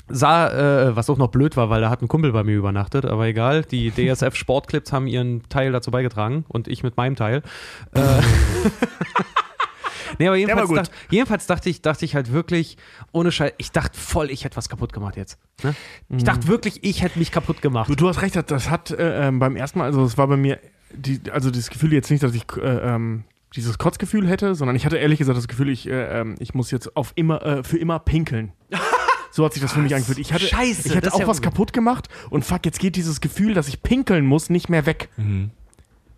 sah, 0.09 0.49
äh, 0.89 0.95
was 0.95 1.09
auch 1.09 1.17
noch 1.17 1.29
blöd 1.29 1.57
war, 1.57 1.69
weil 1.69 1.81
da 1.81 1.89
hat 1.89 2.01
ein 2.01 2.07
Kumpel 2.07 2.31
bei 2.31 2.43
mir 2.43 2.57
übernachtet, 2.57 3.05
aber 3.05 3.25
egal, 3.27 3.63
die 3.63 3.91
DSF 3.95 4.35
Sportclips 4.35 4.91
haben 4.91 5.07
ihren 5.07 5.47
Teil 5.49 5.71
dazu 5.71 5.91
beigetragen 5.91 6.45
und 6.47 6.67
ich 6.67 6.83
mit 6.83 6.97
meinem 6.97 7.15
Teil. 7.15 7.41
Äh, 7.93 8.01
nee, 10.19 10.27
aber 10.27 10.35
jedenfalls, 10.35 10.67
gut. 10.67 10.77
dacht, 10.77 10.91
jedenfalls 11.09 11.47
dachte 11.47 11.69
ich, 11.69 11.81
dachte 11.81 12.05
ich 12.05 12.15
halt 12.15 12.31
wirklich, 12.31 12.77
ohne 13.11 13.31
Scheiß, 13.31 13.53
ich 13.57 13.71
dachte 13.71 13.97
voll, 13.97 14.29
ich 14.29 14.43
hätte 14.43 14.57
was 14.57 14.69
kaputt 14.69 14.93
gemacht 14.93 15.15
jetzt. 15.15 15.39
Ne? 15.63 15.75
Ich 16.09 16.23
dachte 16.23 16.47
wirklich, 16.47 16.83
ich 16.83 17.01
hätte 17.01 17.17
mich 17.19 17.31
kaputt 17.31 17.61
gemacht. 17.61 17.89
Du, 17.89 17.95
du 17.95 18.07
hast 18.09 18.21
recht, 18.21 18.35
das 18.35 18.69
hat 18.69 18.91
äh, 18.91 19.27
ähm, 19.27 19.39
beim 19.39 19.55
ersten 19.55 19.79
Mal, 19.79 19.85
also 19.85 20.03
es 20.03 20.17
war 20.17 20.27
bei 20.27 20.37
mir, 20.37 20.59
die, 20.95 21.21
also 21.31 21.51
das 21.51 21.69
Gefühl 21.69 21.93
jetzt 21.93 22.11
nicht, 22.11 22.23
dass 22.23 22.33
ich 22.33 22.43
äh, 22.57 22.95
ähm, 22.95 23.23
dieses 23.55 23.77
Kotzgefühl 23.77 24.27
hätte, 24.27 24.55
sondern 24.55 24.75
ich 24.75 24.85
hatte 24.85 24.97
ehrlich 24.97 25.19
gesagt 25.19 25.37
das 25.37 25.47
Gefühl, 25.47 25.69
ich, 25.69 25.87
äh, 25.87 26.21
ähm, 26.21 26.35
ich 26.39 26.53
muss 26.53 26.71
jetzt 26.71 26.95
auf 26.95 27.11
immer, 27.15 27.45
äh, 27.45 27.63
für 27.63 27.77
immer 27.77 27.99
pinkeln. 27.99 28.53
So 29.33 29.45
hat 29.45 29.53
sich 29.53 29.61
das 29.61 29.71
für 29.71 29.79
mich 29.79 29.95
angefühlt. 29.95 30.19
Ich 30.19 30.33
hatte, 30.33 30.45
Scheiße, 30.45 30.89
ich 30.89 30.93
hatte 30.97 31.07
ist 31.07 31.13
auch 31.13 31.21
ja 31.21 31.27
was 31.27 31.41
kaputt 31.41 31.71
gemacht 31.71 32.09
und 32.29 32.43
fuck, 32.43 32.65
jetzt 32.65 32.79
geht 32.81 32.97
dieses 32.97 33.21
Gefühl, 33.21 33.53
dass 33.53 33.69
ich 33.69 33.81
pinkeln 33.81 34.25
muss, 34.25 34.49
nicht 34.49 34.67
mehr 34.67 34.85
weg. 34.85 35.07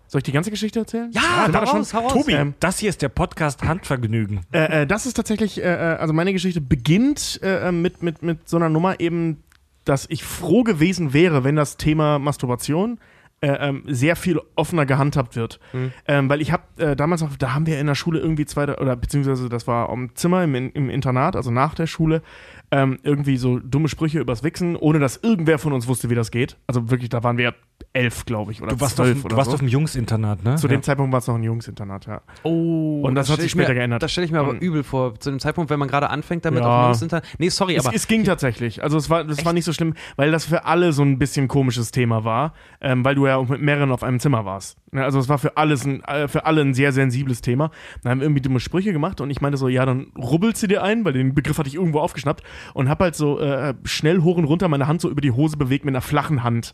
Soll 0.08 0.18
ich 0.18 0.24
die 0.24 0.32
ganze 0.32 0.50
Geschichte 0.50 0.80
erzählen? 0.80 1.12
Ja, 1.12 1.48
da 1.48 1.62
hau 1.62 1.65
schon. 1.68 1.77
raus, 1.77 1.94
raus. 1.94 2.12
Tobi, 2.12 2.34
Ähm, 2.34 2.56
das 2.60 2.80
hier 2.80 2.89
ist 2.89 3.03
der 3.03 3.10
Podcast 3.10 3.62
Handvergnügen. 3.62 4.42
Äh, 4.51 4.82
äh, 4.82 4.88
das 4.88 5.06
ist 5.06 5.13
tatsächlich, 5.13 5.60
äh, 5.60 5.63
äh, 5.63 5.96
also 5.98 6.12
meine 6.12 6.34
Geschichte 6.34 6.60
beginnt 6.60 7.39
äh, 7.44 7.68
äh, 7.68 7.72
mit, 7.72 8.01
mit, 8.01 8.24
mit 8.24 8.50
so 8.50 8.58
einer 8.58 8.70
Nummer 8.70 9.00
eben, 9.00 9.44
dass 9.86 10.08
ich 10.10 10.24
froh 10.24 10.63
gewesen 10.63 11.13
wäre, 11.13 11.44
wenn 11.44 11.56
das 11.56 11.77
Thema 11.77 12.18
Masturbation 12.18 12.98
äh, 12.98 13.12
ähm, 13.43 13.83
sehr 13.88 14.15
viel 14.15 14.39
offener 14.55 14.85
gehandhabt 14.85 15.35
wird. 15.35 15.59
Ähm, 16.07 16.29
weil 16.29 16.41
ich 16.41 16.51
habe 16.51 16.63
äh, 16.77 16.95
damals 16.95 17.21
noch, 17.21 17.35
da 17.35 17.53
haben 17.53 17.65
wir 17.65 17.79
in 17.79 17.88
der 17.88 17.95
Schule 17.95 18.19
irgendwie 18.19 18.45
zwei, 18.45 18.63
oder 18.77 18.95
beziehungsweise 18.95 19.50
das 19.50 19.67
war 19.67 19.89
am 19.89 20.15
Zimmer 20.15 20.43
im, 20.43 20.55
im 20.55 20.89
Internat, 20.89 21.35
also 21.35 21.51
nach 21.51 21.75
der 21.75 21.88
Schule, 21.88 22.21
ähm, 22.71 23.00
irgendwie 23.03 23.38
so 23.38 23.59
dumme 23.59 23.89
Sprüche 23.89 24.19
übers 24.19 24.43
Wichsen, 24.43 24.75
ohne 24.75 25.00
dass 25.00 25.17
irgendwer 25.17 25.59
von 25.59 25.73
uns 25.73 25.88
wusste, 25.88 26.09
wie 26.09 26.15
das 26.15 26.31
geht. 26.31 26.57
Also 26.67 26.89
wirklich, 26.89 27.09
da 27.09 27.23
waren 27.23 27.38
wir 27.38 27.53
elf, 27.93 28.25
glaube 28.25 28.51
ich, 28.51 28.61
oder 28.61 28.71
Du 28.75 28.79
warst, 28.81 28.99
auf, 28.99 29.05
zwölf 29.05 29.17
dem- 29.19 29.25
oder 29.25 29.29
du 29.33 29.37
warst 29.37 29.49
so. 29.49 29.53
auf 29.55 29.59
dem 29.59 29.67
Jungsinternat, 29.67 30.43
ne? 30.43 30.55
Zu 30.55 30.67
Ja. 30.67 30.71
dem 30.73 30.81
Zeitpunkt 30.83 31.11
war 31.11 31.19
es 31.19 31.27
noch 31.27 31.35
ein 31.35 31.43
Jungsinternat, 31.43 32.05
ja. 32.07 32.21
Oh, 32.43 33.01
Und 33.03 33.15
das 33.15 33.27
hat 33.29 33.33
stell 33.35 33.43
sich 33.43 33.51
ich 33.51 33.55
mir, 33.55 33.63
später 33.63 33.75
geändert. 33.75 34.01
Das 34.03 34.11
stelle 34.11 34.25
ich 34.25 34.31
mir 34.31 34.39
aber 34.39 34.51
Und- 34.51 34.61
übel 34.61 34.83
vor. 34.83 35.19
Zu 35.19 35.29
dem 35.29 35.39
Zeitpunkt, 35.39 35.69
wenn 35.69 35.79
man 35.79 35.87
gerade 35.87 36.09
anfängt 36.09 36.45
damit 36.45 36.61
Ja. 36.63 36.67
auf 36.67 36.81
dem 36.85 36.89
Jungsinternet. 36.91 37.25
Nee, 37.39 37.49
sorry, 37.49 37.75
Es, 37.75 37.85
aber. 37.85 37.95
es 37.95 38.07
ging 38.07 38.23
tatsächlich. 38.23 38.81
Also 38.83 38.97
es 38.97 39.09
war, 39.09 39.23
das 39.23 39.43
war 39.45 39.53
nicht 39.53 39.65
so 39.65 39.73
schlimm, 39.73 39.93
weil 40.15 40.31
das 40.31 40.45
für 40.45 40.65
alle 40.65 40.93
so 40.93 41.03
ein 41.03 41.19
bisschen 41.19 41.47
komisches 41.47 41.91
Thema 41.91 42.23
war, 42.23 42.53
ähm, 42.81 43.03
weil 43.03 43.15
du 43.15 43.27
ja 43.27 43.35
auch 43.37 43.47
mit 43.49 43.61
mehreren 43.61 43.91
auf 43.91 44.03
einem 44.03 44.19
Zimmer 44.19 44.45
warst. 44.45 44.77
Ja, 44.93 45.03
also 45.03 45.19
es 45.19 45.27
war 45.29 45.37
für 45.39 45.57
alles 45.57 45.85
ein, 45.85 46.03
äh, 46.03 46.27
für 46.27 46.45
alle 46.45 46.61
ein 46.61 46.73
sehr 46.73 46.91
sensibles 46.91 47.41
Thema. 47.41 47.71
Da 48.03 48.11
haben 48.11 48.19
wir 48.19 48.25
irgendwie 48.25 48.41
dumme 48.41 48.59
Sprüche 48.59 48.93
gemacht 48.93 49.21
und 49.21 49.29
ich 49.31 49.41
meinte 49.41 49.57
so, 49.57 49.67
ja, 49.67 49.85
dann 49.85 50.07
rubbelst 50.17 50.61
du 50.63 50.67
dir 50.67 50.83
ein, 50.83 51.03
weil 51.03 51.13
den 51.13 51.33
Begriff 51.33 51.57
hatte 51.57 51.67
ich 51.67 51.75
irgendwo 51.75 51.99
aufgeschnappt 51.99 52.43
und 52.73 52.89
hab 52.89 52.99
halt 52.99 53.15
so 53.15 53.39
äh, 53.39 53.73
schnell 53.83 54.21
hoch 54.21 54.37
und 54.37 54.45
runter 54.45 54.67
meine 54.67 54.87
Hand 54.87 55.01
so 55.01 55.09
über 55.09 55.21
die 55.21 55.31
Hose 55.31 55.57
bewegt 55.57 55.83
mit 55.85 55.93
einer 55.93 56.01
flachen 56.01 56.43
Hand. 56.43 56.73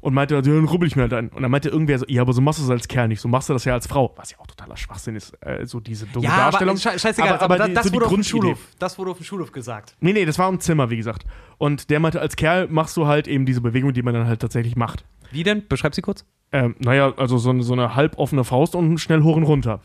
Und 0.00 0.14
meinte, 0.14 0.34
ja, 0.34 0.42
dann 0.42 0.64
rubbel 0.66 0.86
ich 0.86 0.94
mir 0.96 1.02
halt 1.02 1.12
ein. 1.14 1.28
Und 1.30 1.42
dann 1.42 1.50
meinte 1.50 1.68
irgendwer 1.68 1.98
so, 1.98 2.04
ja, 2.08 2.22
aber 2.22 2.32
so 2.32 2.40
machst 2.40 2.60
du 2.60 2.64
es 2.64 2.70
als 2.70 2.86
Kerl 2.86 3.08
nicht, 3.08 3.20
so 3.20 3.28
machst 3.28 3.48
du 3.48 3.52
das 3.52 3.64
ja 3.64 3.74
als 3.74 3.86
Frau. 3.86 4.12
Was 4.16 4.30
ja 4.30 4.38
auch 4.38 4.46
totaler 4.46 4.76
Schwachsinn 4.76 5.16
ist, 5.16 5.32
äh, 5.42 5.66
so 5.66 5.80
diese 5.80 6.06
dumme 6.06 6.26
ja, 6.26 6.32
aber 6.32 6.50
Darstellung. 6.50 6.76
sche 6.76 6.98
scheißegal. 6.98 7.34
Aber, 7.34 7.42
aber, 7.42 7.56
da- 7.58 7.66
die, 7.68 7.74
das, 7.74 7.86
so 7.86 7.92
wurde 7.94 8.06
auf 8.06 8.12
dem. 8.12 8.22
Schulhof, 8.22 8.58
das 8.78 8.98
wurde 8.98 9.10
auf 9.10 9.16
dem 9.18 9.24
Schulhof 9.24 9.50
gesagt. 9.52 9.96
Nee, 10.00 10.12
nee, 10.12 10.24
das 10.24 10.38
war 10.38 10.48
im 10.48 10.60
Zimmer, 10.60 10.90
wie 10.90 10.96
gesagt. 10.96 11.24
Und 11.58 11.90
der 11.90 11.98
meinte, 12.00 12.20
als 12.20 12.36
Kerl 12.36 12.68
machst 12.68 12.96
du 12.96 13.06
halt 13.06 13.26
eben 13.26 13.46
diese 13.46 13.60
Bewegung, 13.60 13.92
die 13.92 14.02
man 14.02 14.14
dann 14.14 14.26
halt 14.26 14.40
tatsächlich 14.40 14.76
macht. 14.76 15.04
Wie 15.32 15.42
denn? 15.42 15.66
Beschreib 15.68 15.94
sie 15.94 16.02
kurz. 16.02 16.24
Ähm, 16.52 16.76
naja, 16.78 17.12
also 17.16 17.38
so, 17.38 17.50
eine- 17.50 17.62
so 17.64 17.72
eine 17.72 17.96
halboffene 17.96 18.44
Faust 18.44 18.74
und 18.76 18.98
schnell 18.98 19.22
hoch 19.22 19.36
und 19.36 19.42
runter. 19.42 19.80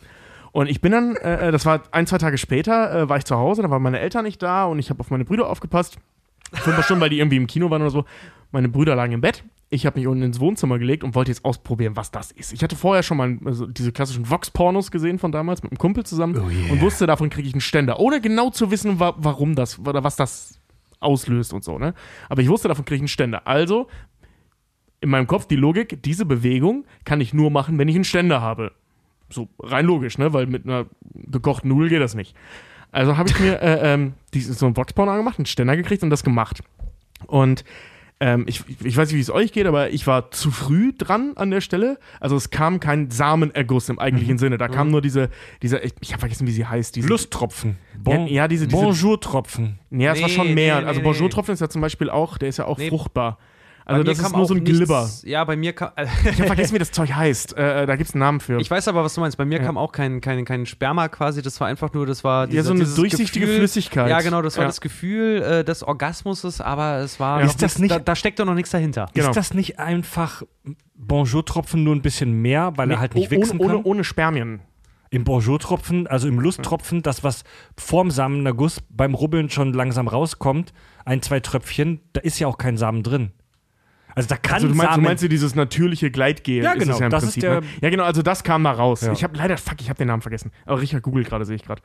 Und 0.51 0.67
ich 0.69 0.81
bin 0.81 0.91
dann, 0.91 1.15
äh, 1.15 1.47
äh, 1.47 1.51
das 1.51 1.65
war 1.65 1.81
ein, 1.91 2.05
zwei 2.05 2.17
Tage 2.17 2.37
später, 2.37 2.93
äh, 3.03 3.09
war 3.09 3.17
ich 3.17 3.23
zu 3.25 3.37
Hause, 3.37 3.61
da 3.61 3.69
waren 3.69 3.81
meine 3.81 3.99
Eltern 3.99 4.25
nicht 4.25 4.43
da 4.43 4.65
und 4.65 4.77
ich 4.79 4.89
habe 4.89 4.99
auf 4.99 5.09
meine 5.09 5.23
Brüder 5.25 5.49
aufgepasst. 5.49 5.97
Fünf 6.53 6.83
Stunden, 6.83 7.01
weil 7.01 7.09
die 7.09 7.19
irgendwie 7.19 7.37
im 7.37 7.47
Kino 7.47 7.69
waren 7.69 7.81
oder 7.81 7.89
so. 7.91 8.03
Meine 8.51 8.67
Brüder 8.67 8.93
lagen 8.95 9.13
im 9.13 9.21
Bett. 9.21 9.43
Ich 9.73 9.85
habe 9.85 9.97
mich 9.97 10.07
unten 10.07 10.23
ins 10.23 10.41
Wohnzimmer 10.41 10.77
gelegt 10.79 11.01
und 11.03 11.15
wollte 11.15 11.31
jetzt 11.31 11.45
ausprobieren, 11.45 11.95
was 11.95 12.11
das 12.11 12.31
ist. 12.31 12.51
Ich 12.51 12.61
hatte 12.61 12.75
vorher 12.75 13.03
schon 13.03 13.15
mal 13.15 13.39
also 13.45 13.65
diese 13.65 13.93
klassischen 13.93 14.29
Vox-Pornos 14.29 14.91
gesehen 14.91 15.17
von 15.17 15.31
damals 15.31 15.63
mit 15.63 15.71
einem 15.71 15.77
Kumpel 15.77 16.05
zusammen 16.05 16.35
Oh 16.37 16.49
yeah. 16.49 16.73
und 16.73 16.81
wusste, 16.81 17.07
davon 17.07 17.29
kriege 17.29 17.47
ich 17.47 17.53
einen 17.53 17.61
Ständer, 17.61 17.99
ohne 18.01 18.19
genau 18.19 18.49
zu 18.49 18.69
wissen, 18.69 18.99
wa 18.99 19.15
warum 19.17 19.55
das 19.55 19.79
oder 19.79 20.03
was 20.03 20.17
das 20.17 20.59
auslöst 20.99 21.53
und 21.53 21.63
so. 21.63 21.79
Ne? 21.79 21.93
Aber 22.27 22.41
ich 22.41 22.49
wusste, 22.49 22.67
davon 22.67 22.83
kriege 22.83 22.97
ich 22.97 23.01
einen 23.01 23.07
Ständer. 23.07 23.47
Also 23.47 23.87
in 24.99 25.09
meinem 25.09 25.25
Kopf 25.25 25.47
die 25.47 25.55
Logik, 25.55 26.03
diese 26.03 26.25
Bewegung 26.25 26.85
kann 27.05 27.21
ich 27.21 27.33
nur 27.33 27.49
machen, 27.49 27.77
wenn 27.77 27.87
ich 27.87 27.95
einen 27.95 28.03
Ständer 28.03 28.41
habe. 28.41 28.73
So 29.29 29.47
rein 29.59 29.85
logisch, 29.85 30.17
ne? 30.17 30.33
Weil 30.33 30.47
mit 30.47 30.65
einer 30.65 30.85
gekochten 31.13 31.69
Nudel 31.69 31.87
geht 31.87 32.01
das 32.01 32.13
nicht. 32.13 32.35
Also 32.91 33.17
habe 33.17 33.29
ich 33.29 33.39
mir 33.39 33.61
äh, 33.61 33.93
ähm, 33.93 34.13
so 34.33 34.67
ein 34.67 34.75
Voxporn 34.75 35.07
angemacht, 35.07 35.39
einen 35.39 35.45
Ständer 35.45 35.77
gekriegt 35.77 36.03
und 36.03 36.09
das 36.09 36.23
gemacht. 36.23 36.61
Und 37.27 37.63
ähm, 38.21 38.45
ich, 38.47 38.63
ich 38.83 38.95
weiß 38.95 39.09
nicht, 39.09 39.17
wie 39.17 39.21
es 39.21 39.31
euch 39.31 39.51
geht, 39.51 39.65
aber 39.65 39.89
ich 39.89 40.05
war 40.07 40.31
zu 40.31 40.51
früh 40.51 40.93
dran 40.97 41.33
an 41.35 41.49
der 41.51 41.59
Stelle. 41.59 41.97
Also 42.19 42.35
es 42.37 42.51
kam 42.51 42.79
kein 42.79 43.09
Samenerguss 43.11 43.89
im 43.89 43.97
eigentlichen 43.99 44.37
Sinne. 44.37 44.57
Da 44.57 44.67
kam 44.69 44.91
nur 44.91 45.01
diese, 45.01 45.29
diese 45.61 45.79
ich, 45.79 45.93
ich 46.01 46.11
habe 46.13 46.19
vergessen, 46.21 46.45
wie 46.47 46.51
sie 46.51 46.65
heißt. 46.65 46.95
Diese, 46.95 47.07
Lusttropfen. 47.09 47.77
Ja, 48.07 48.25
ja, 48.27 48.47
diese- 48.47 48.67
diese- 48.67 48.81
Bonjour-Tropfen. 48.81 49.79
Ja, 49.89 50.13
es 50.13 50.21
war 50.21 50.27
Nee, 50.29 50.33
schon 50.35 50.53
mehr. 50.53 50.79
nee, 50.81 50.87
also 50.87 50.99
nee, 51.01 51.03
Bonjour-Tropfen 51.03 51.53
ist 51.53 51.59
ja 51.61 51.69
zum 51.69 51.81
Beispiel 51.81 52.09
auch, 52.09 52.37
der 52.37 52.49
ist 52.49 52.57
ja 52.57 52.65
auch 52.65 52.77
Nee. 52.77 52.89
fruchtbar. 52.89 53.37
Also 53.85 54.03
das 54.03 54.17
ist 54.17 54.23
kam 54.23 54.31
nur 54.33 54.41
auch 54.41 54.47
so 54.47 54.53
ein 54.53 54.63
nichts- 54.63 54.77
Glibber. 54.77 55.09
Ja, 55.23 55.43
bei 55.43 55.55
mir 55.55 55.73
kam. 55.73 55.89
Ich 56.23 56.33
habe 56.37 56.47
vergessen, 56.47 56.75
wie 56.75 56.79
das 56.79 56.91
Zeug 56.91 57.13
heißt. 57.13 57.57
Äh, 57.57 57.85
da 57.85 57.95
gibt 57.95 58.09
es 58.09 58.15
einen 58.15 58.19
Namen 58.19 58.39
für. 58.39 58.59
Ich 58.61 58.69
weiß 58.69 58.87
aber, 58.87 59.03
was 59.03 59.15
du 59.15 59.21
meinst. 59.21 59.37
Bei 59.37 59.45
mir 59.45 59.59
kam 59.59 59.77
auch 59.77 59.91
kein, 59.91 60.21
kein, 60.21 60.45
kein 60.45 60.65
Sperma 60.65 61.07
quasi. 61.07 61.41
Das 61.41 61.59
war 61.59 61.67
einfach 61.67 61.91
nur, 61.93 62.05
das 62.05 62.23
war 62.23 62.49
Ja, 62.49 62.63
so 62.63 62.73
eine 62.73 62.85
durchsichtige 62.85 63.45
Gefühl, 63.45 63.59
Flüssigkeit. 63.59 64.09
Ja, 64.09 64.21
genau, 64.21 64.41
das 64.41 64.57
war 64.57 64.63
Ja. 64.63 64.67
das 64.69 64.81
Gefühl 64.81 65.41
äh, 65.41 65.63
des 65.63 65.83
Orgasmuses, 65.83 66.61
aber 66.61 66.99
es 66.99 67.19
war. 67.19 67.39
Ja. 67.39 67.45
Ist 67.47 67.61
das 67.61 67.79
nicht- 67.79 67.91
Da, 67.91 67.99
da 67.99 68.15
steckt 68.15 68.39
doch 68.39 68.45
noch 68.45 68.53
nichts 68.55 68.69
dahinter. 68.71 69.07
Genau. 69.13 69.29
Ist 69.29 69.35
das 69.35 69.53
nicht 69.53 69.79
einfach 69.79 70.43
Bonjour-Tropfen 70.95 71.83
nur 71.83 71.95
ein 71.95 72.01
bisschen 72.01 72.31
mehr, 72.41 72.73
weil 72.75 72.87
Nee, 72.87 72.93
er 72.93 72.99
halt 72.99 73.15
nicht 73.15 73.27
oh- 73.27 73.31
wichsen 73.31 73.59
ohne, 73.59 73.67
kann? 73.67 73.75
ohne, 73.77 73.85
ohne 73.85 74.03
Spermien. 74.03 74.61
Im 75.09 75.25
Bonjour-Tropfen, 75.25 76.07
also 76.07 76.27
im 76.29 76.39
Lusttropfen, 76.39 77.01
das, 77.01 77.21
was 77.23 77.43
vorm 77.77 78.11
Samenerguss 78.11 78.81
beim 78.89 79.13
Rubbeln 79.13 79.49
schon 79.49 79.73
langsam 79.73 80.07
rauskommt, 80.07 80.71
ein, 81.03 81.21
zwei 81.21 81.41
Tröpfchen, 81.41 81.99
da 82.13 82.21
ist 82.21 82.39
ja 82.39 82.47
auch 82.47 82.57
kein 82.57 82.77
Samen 82.77 83.03
drin. 83.03 83.31
Also 84.15 84.29
da 84.29 84.37
kann 84.37 84.55
Also 84.55 84.67
du 84.67 84.75
meinst, 84.75 84.97
du 84.97 85.01
meinst 85.01 85.23
ja 85.23 85.29
dieses 85.29 85.55
natürliche 85.55 86.11
Gleitgel. 86.11 86.63
Ja, 86.63 86.73
ist 86.73 86.79
genau, 86.79 86.93
es 86.95 86.99
ja 86.99 87.09
das 87.09 87.23
Prinzip, 87.23 87.43
ist 87.43 87.49
der- 87.49 87.61
ne? 87.61 87.67
Ja, 87.81 87.89
genau, 87.89 88.03
also 88.03 88.21
das 88.21 88.43
kam 88.43 88.63
da 88.63 88.71
raus. 88.71 89.01
Ja. 89.01 89.11
Ich 89.13 89.23
habe 89.23 89.37
leider, 89.37 89.57
fuck, 89.57 89.79
ich 89.81 89.89
habe 89.89 89.97
den 89.97 90.07
Namen 90.07 90.21
vergessen. 90.21 90.51
Aber 90.65 90.81
Richard 90.81 91.03
googelt 91.03 91.27
gerade, 91.27 91.45
sehe 91.45 91.55
ich 91.55 91.63
gerade. 91.63 91.81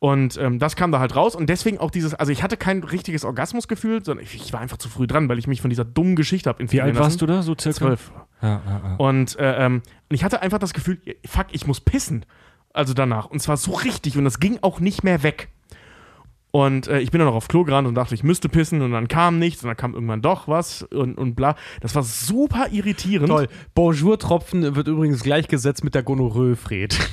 Und 0.00 0.36
ähm, 0.38 0.58
das 0.60 0.76
kam 0.76 0.92
da 0.92 1.00
halt 1.00 1.16
raus 1.16 1.34
und 1.34 1.48
deswegen 1.50 1.78
auch 1.78 1.90
dieses, 1.90 2.14
also 2.14 2.30
ich 2.30 2.42
hatte 2.44 2.56
kein 2.56 2.84
richtiges 2.84 3.24
Orgasmusgefühl, 3.24 4.04
sondern 4.04 4.24
ich, 4.24 4.34
ich 4.36 4.52
war 4.52 4.60
einfach 4.60 4.76
zu 4.76 4.88
früh 4.88 5.08
dran, 5.08 5.28
weil 5.28 5.38
ich 5.38 5.48
mich 5.48 5.60
von 5.60 5.70
dieser 5.70 5.84
dummen 5.84 6.14
Geschichte 6.14 6.48
habe 6.48 6.64
Wie 6.70 6.80
alt 6.80 6.96
warst 6.98 7.20
du 7.20 7.26
da, 7.26 7.42
so 7.42 7.56
circa? 7.58 7.78
Zwölf. 7.78 8.12
Ja, 8.40 8.62
ja. 8.64 8.94
Und, 8.98 9.36
äh, 9.40 9.66
ähm, 9.66 9.82
und 10.08 10.14
ich 10.14 10.22
hatte 10.22 10.40
einfach 10.40 10.58
das 10.60 10.72
Gefühl, 10.72 11.00
fuck, 11.26 11.46
ich 11.50 11.66
muss 11.66 11.80
pissen. 11.80 12.24
Also 12.72 12.94
danach. 12.94 13.26
Und 13.26 13.40
zwar 13.40 13.56
so 13.56 13.72
richtig. 13.72 14.16
Und 14.16 14.24
das 14.24 14.38
ging 14.38 14.58
auch 14.62 14.78
nicht 14.78 15.02
mehr 15.02 15.24
weg. 15.24 15.48
Und 16.58 16.88
äh, 16.88 16.98
ich 17.00 17.10
bin 17.10 17.18
dann 17.20 17.28
noch 17.28 17.34
auf 17.34 17.46
Klo 17.48 17.62
gerannt 17.64 17.86
und 17.86 17.94
dachte, 17.94 18.14
ich 18.14 18.24
müsste 18.24 18.48
pissen. 18.48 18.82
Und 18.82 18.92
dann 18.92 19.06
kam 19.08 19.38
nichts. 19.38 19.62
Und 19.62 19.68
dann 19.68 19.76
kam 19.76 19.94
irgendwann 19.94 20.22
doch 20.22 20.48
was. 20.48 20.82
Und, 20.82 21.16
und 21.16 21.34
bla. 21.34 21.54
Das 21.80 21.94
war 21.94 22.02
super 22.02 22.66
irritierend. 22.72 23.28
Toll. 23.28 23.48
Bonjour-Tropfen 23.74 24.74
wird 24.74 24.88
übrigens 24.88 25.22
gleichgesetzt 25.22 25.84
mit 25.84 25.94
der 25.94 26.02
Gonorrhoe, 26.02 26.56
Fred. 26.56 26.98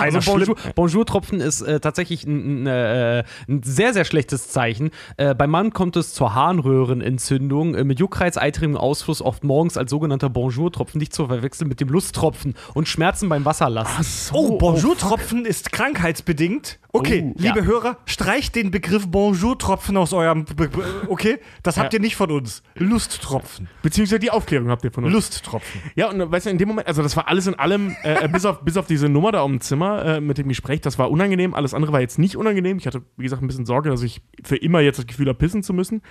Also 0.00 0.18
Bonjour- 0.20 0.56
Bonjour-Tropfen 0.74 1.40
ist 1.40 1.60
äh, 1.62 1.80
tatsächlich 1.80 2.24
ein, 2.24 2.66
äh, 2.66 3.22
ein 3.48 3.62
sehr, 3.62 3.92
sehr 3.92 4.04
schlechtes 4.04 4.48
Zeichen. 4.48 4.90
Äh, 5.16 5.34
beim 5.34 5.50
Mann 5.50 5.72
kommt 5.72 5.96
es 5.96 6.14
zur 6.14 6.34
Harnröhrenentzündung 6.34 7.74
äh, 7.74 7.84
mit 7.84 8.00
Juckreiz, 8.00 8.36
eitrigem 8.38 8.76
Ausfluss, 8.76 9.20
oft 9.22 9.44
morgens 9.44 9.76
als 9.76 9.90
sogenannter 9.90 10.30
Bonjour-Tropfen, 10.30 10.98
nicht 10.98 11.12
zu 11.14 11.26
verwechseln 11.26 11.68
mit 11.68 11.80
dem 11.80 11.88
Lusttropfen 11.88 12.54
und 12.74 12.88
Schmerzen 12.88 13.28
beim 13.28 13.44
Wasserlassen. 13.44 14.04
Oh, 14.34 14.56
Bonjour-Tropfen 14.58 15.44
ist 15.44 15.72
krankheitsbedingt. 15.72 16.78
Okay, 16.94 17.24
Oh, 17.26 17.34
liebe 17.38 17.64
Hörer, 17.64 17.71
streicht 18.06 18.54
den 18.56 18.70
Begriff 18.70 19.08
Bonjour-Tropfen 19.08 19.96
aus 19.96 20.12
eurem. 20.12 20.44
Be 20.44 20.70
okay, 21.08 21.38
das 21.62 21.76
habt 21.78 21.92
Ja. 21.92 21.98
ihr 21.98 22.00
nicht 22.02 22.16
von 22.16 22.30
uns. 22.30 22.62
Lusttropfen. 22.74 23.68
Beziehungsweise 23.82 24.18
die 24.18 24.30
Aufklärung 24.30 24.68
habt 24.68 24.84
ihr 24.84 24.92
von 24.92 25.04
uns. 25.04 25.12
Lusttropfen. 25.12 25.80
Ja, 25.94 26.10
und 26.10 26.30
weißt 26.30 26.46
du, 26.46 26.50
in 26.50 26.58
dem 26.58 26.68
Moment, 26.68 26.86
also 26.88 27.02
das 27.02 27.16
war 27.16 27.28
alles 27.28 27.46
in 27.46 27.54
allem, 27.54 27.96
äh, 28.04 28.24
äh, 28.24 28.28
bis, 28.28 28.44
auf, 28.44 28.62
bis 28.64 28.76
auf 28.76 28.86
diese 28.86 29.08
Nummer 29.08 29.32
da 29.32 29.42
um 29.42 29.60
Zimmer 29.60 30.04
äh, 30.04 30.20
mit 30.20 30.38
dem 30.38 30.48
Gespräch, 30.48 30.80
das 30.80 30.98
war 30.98 31.10
unangenehm. 31.10 31.54
Alles 31.54 31.74
andere 31.74 31.92
war 31.92 32.00
jetzt 32.00 32.18
nicht 32.18 32.36
unangenehm. 32.36 32.78
Ich 32.78 32.86
hatte, 32.86 33.02
wie 33.16 33.24
gesagt, 33.24 33.42
ein 33.42 33.46
bisschen 33.46 33.66
Sorge, 33.66 33.90
dass 33.90 34.02
ich 34.02 34.22
für 34.44 34.56
immer 34.56 34.80
jetzt 34.80 34.98
das 34.98 35.06
Gefühl 35.06 35.28
habe, 35.28 35.38
pissen 35.38 35.62
zu 35.62 35.72
müssen. 35.74 36.02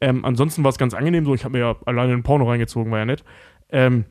Ähm, 0.00 0.24
ansonsten 0.24 0.64
war 0.64 0.70
es 0.70 0.78
ganz 0.78 0.94
angenehm 0.94 1.24
so. 1.24 1.34
Ich 1.34 1.44
habe 1.44 1.52
mir 1.52 1.64
ja 1.64 1.76
alleine 1.86 2.12
ein 2.12 2.22
Porno 2.22 2.48
reingezogen, 2.48 2.90
war 2.90 2.98
ja 2.98 3.04
nett. 3.06 3.24
Ähm, 3.70 4.04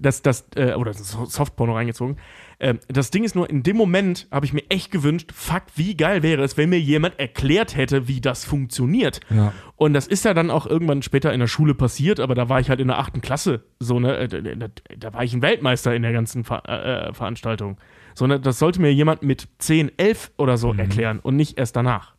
das, 0.00 0.20
das, 0.20 0.46
äh, 0.56 0.74
oder 0.74 0.92
so- 0.92 1.24
Softporno 1.26 1.74
reingezogen. 1.74 2.16
Ähm, 2.58 2.78
das 2.88 3.10
Ding 3.10 3.24
ist 3.24 3.34
nur, 3.34 3.50
in 3.50 3.62
dem 3.62 3.76
Moment 3.76 4.26
habe 4.30 4.46
ich 4.46 4.52
mir 4.52 4.62
echt 4.70 4.90
gewünscht, 4.90 5.32
fuck, 5.34 5.64
wie 5.74 5.96
geil 5.96 6.22
wäre 6.22 6.42
es, 6.42 6.56
wenn 6.56 6.70
mir 6.70 6.80
jemand 6.80 7.18
erklärt 7.18 7.76
hätte, 7.76 8.08
wie 8.08 8.20
das 8.20 8.44
funktioniert. 8.44 9.20
Ja. 9.28 9.52
Und 9.76 9.92
das 9.92 10.06
ist 10.06 10.24
ja 10.24 10.32
dann 10.32 10.50
auch 10.50 10.66
irgendwann 10.66 11.02
später 11.02 11.32
in 11.34 11.40
der 11.40 11.48
Schule 11.48 11.74
passiert, 11.74 12.18
aber 12.18 12.34
da 12.34 12.48
war 12.48 12.58
ich 12.60 12.70
halt 12.70 12.80
in 12.80 12.88
der 12.88 12.98
achten 12.98 13.20
Klasse. 13.20 13.64
So, 13.78 14.00
ne, 14.00 14.16
äh, 14.16 14.56
da, 14.56 14.68
da, 14.96 15.12
war 15.12 15.22
ich 15.22 15.34
ein 15.34 15.42
Weltmeister 15.42 15.94
in 15.94 16.02
der 16.02 16.12
ganzen 16.12 16.44
Ver 16.44 16.66
äh, 16.66 17.12
Veranstaltung. 17.12 17.76
So, 18.14 18.26
ne, 18.26 18.40
das 18.40 18.58
sollte 18.58 18.80
mir 18.80 18.92
jemand 18.92 19.22
mit 19.22 19.48
10, 19.58 19.98
11 19.98 20.32
oder 20.38 20.56
so 20.56 20.72
erklären 20.72 21.20
und 21.20 21.36
nicht 21.36 21.58
erst 21.58 21.76
danach. 21.76 22.14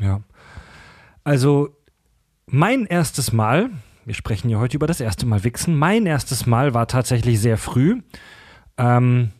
Ja. 0.00 0.20
Also, 1.24 1.76
mein 2.46 2.86
erstes 2.86 3.32
Mal, 3.32 3.70
wir 4.04 4.14
sprechen 4.14 4.48
ja 4.48 4.58
heute 4.58 4.76
über 4.76 4.86
das 4.86 5.00
erste 5.00 5.26
Mal 5.26 5.42
Wichsen, 5.42 5.76
mein 5.76 6.06
erstes 6.06 6.46
Mal 6.46 6.72
war 6.72 6.86
tatsächlich 6.86 7.40
sehr 7.40 7.58
früh. 7.58 8.00
Ähm, 8.78 9.32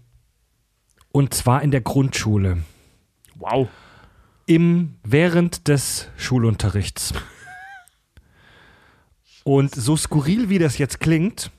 und 1.13 1.35
zwar 1.35 1.63
in 1.63 1.71
der 1.71 1.83
Grundschule. 1.83 2.59
Wow. 3.37 3.69
Im, 4.47 4.97
während 5.05 5.69
des 5.69 6.09
Schulunterrichts. 6.17 7.15
Und 9.45 9.75
so 9.75 9.97
skurril 9.97 10.49
wie 10.49 10.59
das 10.59 10.79
jetzt 10.79 11.01
klingt, 11.01 11.51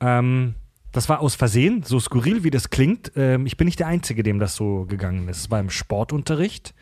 ähm, 0.00 0.54
das 0.92 1.08
war 1.08 1.20
aus 1.20 1.34
Versehen, 1.34 1.82
so 1.82 1.98
skurril 1.98 2.44
wie 2.44 2.50
das 2.50 2.70
klingt, 2.70 3.12
ähm, 3.16 3.46
ich 3.46 3.56
bin 3.56 3.64
nicht 3.64 3.78
der 3.78 3.86
Einzige, 3.86 4.22
dem 4.22 4.38
das 4.38 4.54
so 4.54 4.84
gegangen 4.84 5.28
ist. 5.28 5.38
Es 5.38 5.50
war 5.50 5.60
im 5.60 5.70
Sportunterricht. 5.70 6.74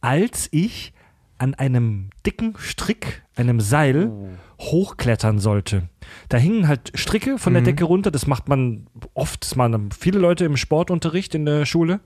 als 0.00 0.48
ich 0.52 0.92
an 1.38 1.54
einem 1.54 2.10
dicken 2.26 2.54
Strick, 2.58 3.22
einem 3.36 3.60
Seil, 3.60 4.10
hochklettern 4.58 5.38
sollte. 5.38 5.88
Da 6.28 6.36
hingen 6.36 6.66
halt 6.66 6.90
Stricke 6.94 7.38
von 7.38 7.52
der 7.52 7.62
Decke 7.62 7.84
runter. 7.84 8.10
Das 8.10 8.26
macht 8.26 8.48
man 8.48 8.86
oft, 9.14 9.44
das 9.44 9.56
machen 9.56 9.90
viele 9.90 10.18
Leute 10.18 10.44
im 10.44 10.56
Sportunterricht 10.56 11.34
in 11.34 11.46
der 11.46 11.64
Schule. 11.64 12.00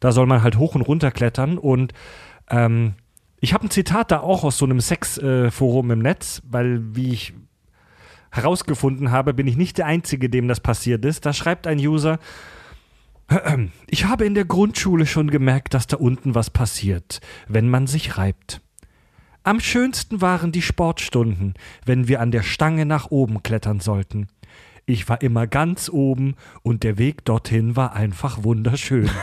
Da 0.00 0.12
soll 0.12 0.26
man 0.26 0.42
halt 0.42 0.58
hoch 0.58 0.74
und 0.74 0.82
runter 0.82 1.10
klettern. 1.10 1.56
Und 1.56 1.92
ähm, 2.50 2.94
ich 3.40 3.54
habe 3.54 3.66
ein 3.66 3.70
Zitat 3.70 4.10
da 4.10 4.20
auch 4.20 4.42
aus 4.42 4.58
so 4.58 4.64
einem 4.64 4.80
Sexforum 4.80 5.90
im 5.90 6.00
Netz, 6.00 6.42
weil, 6.44 6.80
wie 6.96 7.12
ich 7.12 7.34
herausgefunden 8.32 9.12
habe, 9.12 9.32
bin 9.32 9.46
ich 9.46 9.56
nicht 9.56 9.78
der 9.78 9.86
Einzige, 9.86 10.28
dem 10.28 10.48
das 10.48 10.60
passiert 10.60 11.04
ist. 11.04 11.24
Da 11.24 11.32
schreibt 11.32 11.66
ein 11.66 11.78
User, 11.78 12.18
ich 13.86 14.06
habe 14.06 14.24
in 14.24 14.34
der 14.34 14.44
Grundschule 14.44 15.06
schon 15.06 15.30
gemerkt, 15.30 15.74
dass 15.74 15.86
da 15.86 15.96
unten 15.96 16.34
was 16.34 16.50
passiert, 16.50 17.20
wenn 17.46 17.68
man 17.68 17.86
sich 17.86 18.18
reibt. 18.18 18.60
Am 19.44 19.60
schönsten 19.60 20.20
waren 20.22 20.52
die 20.52 20.62
Sportstunden, 20.62 21.54
wenn 21.84 22.08
wir 22.08 22.20
an 22.20 22.30
der 22.30 22.42
Stange 22.42 22.86
nach 22.86 23.10
oben 23.10 23.42
klettern 23.42 23.78
sollten. 23.78 24.28
Ich 24.86 25.08
war 25.08 25.20
immer 25.22 25.46
ganz 25.46 25.88
oben 25.90 26.34
und 26.62 26.82
der 26.82 26.98
Weg 26.98 27.24
dorthin 27.24 27.76
war 27.76 27.94
einfach 27.94 28.42
wunderschön. 28.42 29.08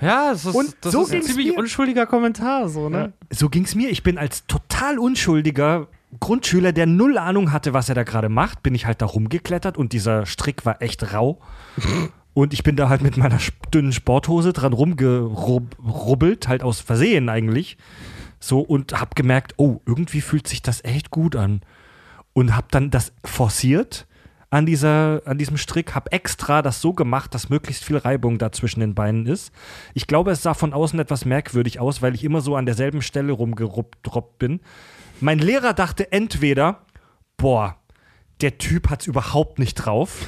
Ja, 0.00 0.32
das 0.32 0.44
ist, 0.46 0.54
Und 0.56 0.74
das 0.80 0.92
so 0.92 1.02
ist 1.04 1.12
ein 1.14 1.22
ziemlich 1.22 1.52
mir. 1.52 1.58
unschuldiger 1.58 2.06
Kommentar, 2.06 2.68
so, 2.68 2.88
ne? 2.88 3.12
so 3.30 3.48
ging's 3.48 3.76
mir. 3.76 3.88
Ich 3.88 4.02
bin 4.02 4.18
als 4.18 4.44
total 4.48 4.98
unschuldiger 4.98 5.86
Grundschüler, 6.18 6.72
der 6.72 6.86
null 6.86 7.18
Ahnung 7.18 7.52
hatte, 7.52 7.72
was 7.72 7.88
er 7.88 7.94
da 7.94 8.02
gerade 8.02 8.28
macht, 8.28 8.64
bin 8.64 8.74
ich 8.74 8.84
halt 8.84 9.00
da 9.00 9.06
rumgeklettert 9.06 9.78
und 9.78 9.92
dieser 9.92 10.26
Strick 10.26 10.66
war 10.66 10.82
echt 10.82 11.12
rau. 11.14 11.38
Und 12.34 12.52
ich 12.52 12.64
bin 12.64 12.74
da 12.74 12.88
halt 12.88 13.02
mit 13.02 13.16
meiner 13.16 13.38
dünnen 13.72 13.92
Sporthose 13.92 14.52
dran 14.52 14.72
rumgerubbelt, 14.72 16.48
halt 16.48 16.64
aus 16.64 16.80
Versehen 16.80 17.28
eigentlich. 17.28 17.76
So 18.42 18.60
und 18.60 19.00
hab 19.00 19.14
gemerkt, 19.14 19.54
oh, 19.56 19.80
irgendwie 19.86 20.20
fühlt 20.20 20.48
sich 20.48 20.62
das 20.62 20.84
echt 20.84 21.10
gut 21.10 21.36
an. 21.36 21.60
Und 22.32 22.56
hab 22.56 22.72
dann 22.72 22.90
das 22.90 23.12
forciert 23.24 24.06
an, 24.50 24.66
dieser, 24.66 25.22
an 25.26 25.38
diesem 25.38 25.56
Strick, 25.56 25.94
hab 25.94 26.12
extra 26.12 26.60
das 26.60 26.80
so 26.80 26.92
gemacht, 26.92 27.34
dass 27.34 27.50
möglichst 27.50 27.84
viel 27.84 27.98
Reibung 27.98 28.38
da 28.38 28.50
zwischen 28.50 28.80
den 28.80 28.94
Beinen 28.94 29.26
ist. 29.26 29.52
Ich 29.94 30.08
glaube, 30.08 30.32
es 30.32 30.42
sah 30.42 30.54
von 30.54 30.72
außen 30.72 30.98
etwas 30.98 31.24
merkwürdig 31.24 31.78
aus, 31.78 32.02
weil 32.02 32.16
ich 32.16 32.24
immer 32.24 32.40
so 32.40 32.56
an 32.56 32.66
derselben 32.66 33.00
Stelle 33.00 33.32
rumgerobbt 33.32 34.38
bin. 34.38 34.60
Mein 35.20 35.38
Lehrer 35.38 35.72
dachte 35.72 36.10
entweder, 36.10 36.80
boah, 37.36 37.76
der 38.40 38.58
Typ 38.58 38.90
hat's 38.90 39.06
überhaupt 39.06 39.60
nicht 39.60 39.76
drauf, 39.76 40.26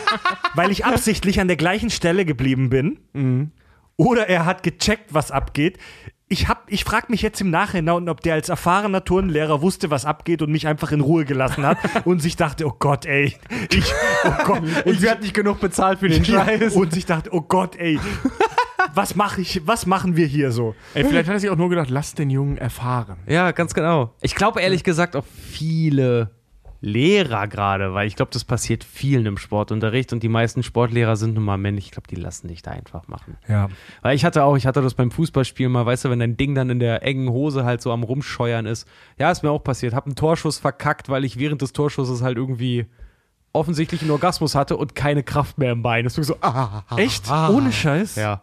weil 0.54 0.70
ich 0.70 0.84
absichtlich 0.84 1.40
an 1.40 1.48
der 1.48 1.56
gleichen 1.56 1.88
Stelle 1.88 2.26
geblieben 2.26 2.68
bin. 2.68 3.00
Oder 3.96 4.28
er 4.28 4.44
hat 4.44 4.62
gecheckt, 4.62 5.14
was 5.14 5.30
abgeht. 5.30 5.78
Ich, 6.26 6.48
hab- 6.48 6.64
ich 6.68 6.84
frage 6.84 7.06
mich 7.10 7.22
jetzt 7.22 7.40
im 7.42 7.50
Nachhinein, 7.50 8.08
ob 8.08 8.20
der 8.22 8.34
als 8.34 8.48
erfahrener 8.48 9.04
Turnlehrer 9.04 9.60
wusste, 9.62 9.90
was 9.90 10.04
abgeht 10.04 10.40
und 10.42 10.50
mich 10.50 10.66
einfach 10.66 10.90
in 10.90 11.00
Ruhe 11.00 11.24
gelassen 11.24 11.64
hat 11.66 11.76
und 12.06 12.20
sich 12.20 12.34
dachte, 12.36 12.66
oh 12.66 12.74
Gott, 12.78 13.04
ey, 13.06 13.36
ich, 13.70 13.92
oh 14.24 14.44
Gott, 14.44 14.62
Und 14.86 14.98
sie 15.00 15.08
hat 15.10 15.20
nicht 15.20 15.34
genug 15.34 15.60
bezahlt 15.60 15.98
für 16.00 16.08
den 16.08 16.24
Scheiß. 16.24 16.74
und 16.74 16.92
sich 16.92 17.04
dachte, 17.06 17.28
oh 17.32 17.42
Gott, 17.42 17.76
ey, 17.76 18.00
was 18.94 19.14
mache 19.16 19.42
ich, 19.42 19.66
was 19.66 19.86
machen 19.86 20.16
wir 20.16 20.26
hier 20.26 20.50
so? 20.50 20.74
Ey, 20.94 21.04
vielleicht 21.04 21.28
hat 21.28 21.36
er 21.36 21.40
sich 21.40 21.50
auch 21.50 21.56
nur 21.56 21.68
gedacht, 21.68 21.90
lass 21.90 22.14
den 22.14 22.30
Jungen 22.30 22.56
erfahren. 22.58 23.18
Ja, 23.26 23.50
ganz 23.52 23.74
genau. 23.74 24.14
Ich 24.22 24.34
glaube 24.34 24.60
ehrlich 24.62 24.82
gesagt 24.82 25.14
auch 25.16 25.24
viele 25.26 26.30
Lehrer 26.84 27.48
gerade, 27.48 27.94
weil 27.94 28.06
ich 28.06 28.14
glaube, 28.14 28.30
das 28.30 28.44
passiert 28.44 28.84
vielen 28.84 29.24
im 29.24 29.38
Sportunterricht 29.38 30.12
und 30.12 30.22
die 30.22 30.28
meisten 30.28 30.62
Sportlehrer 30.62 31.16
sind 31.16 31.34
nun 31.34 31.44
mal 31.44 31.56
männlich. 31.56 31.86
Ich 31.86 31.90
glaube, 31.92 32.08
die 32.08 32.16
lassen 32.16 32.48
dich 32.48 32.60
da 32.60 32.72
einfach 32.72 33.08
machen. 33.08 33.38
Ja, 33.48 33.68
Weil 34.02 34.14
ich 34.14 34.24
hatte 34.24 34.44
auch, 34.44 34.56
ich 34.56 34.66
hatte 34.66 34.82
das 34.82 34.92
beim 34.92 35.10
Fußballspielen 35.10 35.72
mal, 35.72 35.86
weißt 35.86 36.04
du, 36.04 36.10
wenn 36.10 36.18
dein 36.18 36.36
Ding 36.36 36.54
dann 36.54 36.68
in 36.68 36.80
der 36.80 37.02
engen 37.02 37.30
Hose 37.30 37.64
halt 37.64 37.80
so 37.80 37.90
am 37.90 38.02
Rumscheuern 38.02 38.66
ist. 38.66 38.86
Ja, 39.18 39.30
ist 39.30 39.42
mir 39.42 39.50
auch 39.50 39.64
passiert. 39.64 39.94
Hab 39.94 40.04
einen 40.04 40.14
Torschuss 40.14 40.58
verkackt, 40.58 41.08
weil 41.08 41.24
ich 41.24 41.38
während 41.38 41.62
des 41.62 41.72
Torschusses 41.72 42.22
halt 42.22 42.36
irgendwie 42.36 42.84
offensichtlich 43.54 44.02
einen 44.02 44.10
Orgasmus 44.10 44.54
hatte 44.54 44.76
und 44.76 44.94
keine 44.94 45.22
Kraft 45.22 45.56
mehr 45.56 45.72
im 45.72 45.82
Bein. 45.82 46.04
Das 46.04 46.18
war 46.18 46.24
so, 46.24 46.36
ah, 46.42 46.82
echt? 46.98 47.30
ah. 47.30 47.48
Ohne 47.48 47.72
Scheiß? 47.72 48.16
Ja. 48.16 48.42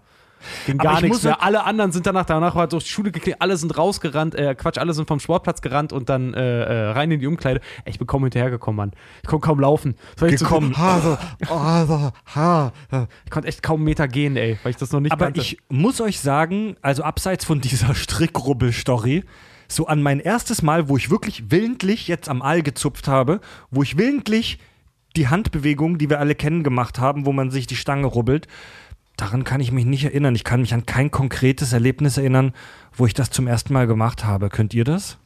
Ging 0.66 0.78
gar 0.78 0.96
ich 0.96 1.02
nichts 1.04 1.24
mehr. 1.24 1.34
halt- 1.34 1.44
Alle 1.44 1.64
anderen 1.64 1.92
sind 1.92 2.06
danach, 2.06 2.26
danach 2.26 2.56
war 2.56 2.68
durch 2.68 2.84
die 2.86 2.90
Schule 2.90 3.12
geklebt, 3.12 3.42
alle 3.42 3.58
sind 3.58 3.78
rausgerannt, 3.78 4.36
äh, 4.36 4.56
Quatsch, 4.56 4.78
alle 4.78 4.94
sind 4.94 5.08
vom 5.08 5.20
Sportplatz 5.20 5.62
gerannt 5.62 5.94
und 5.94 6.10
dann 6.10 6.34
äh, 6.34 6.64
äh, 6.64 6.90
rein 6.92 7.12
in 7.12 7.20
die 7.20 7.28
Umkleide. 7.28 7.62
Ey, 7.86 7.92
ich 7.92 7.98
bin 7.98 8.08
kaum 8.08 8.24
hinterhergekommen, 8.24 8.78
Mann. 8.78 8.92
Ich 9.24 9.28
konnte 9.30 9.46
kaum 9.46 9.60
laufen. 9.60 9.96
Echt 10.22 10.40
Gekommen. 10.40 10.74
So, 10.74 10.80
ha, 10.82 11.00
so, 11.02 11.18
ah, 11.54 11.86
so, 11.86 12.12
ha. 12.36 12.72
Ich 13.26 13.32
konnte 13.32 13.48
echt 13.48 13.62
kaum 13.64 13.78
einen 13.82 13.86
Meter 13.86 14.08
gehen, 14.08 14.36
ey, 14.38 14.58
weil 14.64 14.72
ich 14.72 14.78
das 14.78 14.92
noch 14.92 15.00
nicht 15.00 15.12
Aber 15.12 15.26
kannte. 15.26 15.42
ich 15.42 15.58
muss 15.70 16.00
euch 16.02 16.20
sagen, 16.20 16.76
also 16.82 17.04
abseits 17.04 17.46
von 17.46 17.62
dieser 17.62 17.94
Strickrubbel-Story, 18.46 19.24
so 19.68 19.88
an 19.88 20.02
mein 20.02 20.20
erstes 20.20 20.62
Mal, 20.62 20.90
wo 20.90 20.98
ich 20.98 21.10
wirklich 21.10 21.50
willentlich 21.52 22.08
jetzt 22.08 22.28
am 22.30 22.42
Aal 22.42 22.62
gezupft 22.62 23.08
habe, 23.08 23.40
wo 23.70 23.84
ich 23.84 23.98
willentlich 23.98 24.60
die 25.16 25.28
Handbewegung, 25.28 25.98
die 25.98 26.10
wir 26.10 26.20
alle 26.20 26.36
kennen, 26.36 26.64
gemacht 26.64 27.00
haben, 27.00 27.26
wo 27.26 27.32
man 27.34 27.52
sich 27.52 27.68
die 27.68 27.76
Stange 27.76 28.08
rubbelt, 28.08 28.48
daran 29.22 29.44
kann 29.44 29.62
ich 29.62 29.72
mich 29.72 29.86
nicht 29.86 30.04
erinnern. 30.04 30.36
Ich 30.36 30.44
kann 30.44 30.62
mich 30.62 30.74
an 30.74 30.86
kein 30.86 31.12
konkretes 31.12 31.74
Erlebnis 31.74 32.18
erinnern, 32.18 32.54
wo 32.94 33.06
ich 33.06 33.14
das 33.14 33.30
zum 33.30 33.48
ersten 33.48 33.74
Mal 33.74 33.88
gemacht 33.88 34.26
habe. 34.26 34.50
Könnt 34.50 34.74
ihr 34.74 34.84
das? 34.84 35.18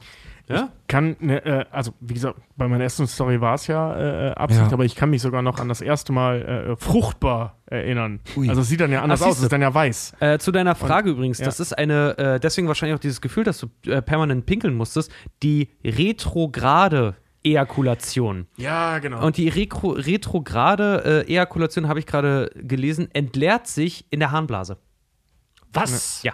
ja? 0.47 0.69
Kann, 0.87 1.15
ne, 1.19 1.43
äh, 1.43 1.65
also 1.71 1.93
wie 1.99 2.13
gesagt, 2.13 2.39
bei 2.55 2.67
meiner 2.67 2.83
ersten 2.83 3.07
Story 3.07 3.41
war 3.41 3.55
es 3.55 3.67
ja 3.67 3.95
äh, 3.95 4.27
äh, 4.27 4.31
Absicht, 4.33 4.67
Ja. 4.67 4.71
aber 4.71 4.85
ich 4.85 4.95
kann 4.95 5.09
mich 5.09 5.21
sogar 5.21 5.41
noch 5.41 5.59
an 5.59 5.67
das 5.67 5.81
erste 5.81 6.13
Mal 6.13 6.41
äh, 6.41 6.75
fruchtbar 6.75 7.57
erinnern. 7.65 8.19
Ui. 8.37 8.47
Also 8.49 8.61
es 8.61 8.69
sieht 8.69 8.81
dann 8.81 8.91
ja 8.91 9.01
anders 9.01 9.21
Ach, 9.23 9.27
aus, 9.27 9.37
es 9.37 9.43
ist 9.43 9.51
dann 9.51 9.61
ja 9.61 9.73
weiß. 9.73 10.13
Äh, 10.19 10.37
zu 10.37 10.51
deiner 10.51 10.75
Frage 10.75 11.09
übrigens, 11.09 11.39
ja. 11.39 11.45
das 11.45 11.59
ist 11.59 11.73
eine, 11.73 12.17
äh, 12.17 12.39
deswegen 12.39 12.67
wahrscheinlich 12.67 12.95
auch 12.95 13.01
dieses 13.01 13.21
Gefühl, 13.21 13.43
dass 13.43 13.57
du 13.59 13.67
äh, 13.87 14.01
permanent 14.01 14.45
pinkeln 14.45 14.75
musstest, 14.75 15.11
die 15.41 15.69
retrograde 15.83 17.15
Ejakulation. 17.45 18.47
Ja, 18.57 18.99
genau. 18.99 19.25
Und 19.25 19.37
die 19.37 19.47
retro, 19.47 19.91
retrograde 19.91 21.25
äh, 21.25 21.31
Ejakulation, 21.31 21.87
habe 21.87 21.99
ich 21.99 22.05
gerade 22.05 22.51
gelesen, 22.55 23.09
entleert 23.11 23.67
sich 23.67 24.05
in 24.09 24.19
der 24.19 24.31
Harnblase. 24.31 24.77
Was? 25.71 26.23
Ja. 26.23 26.33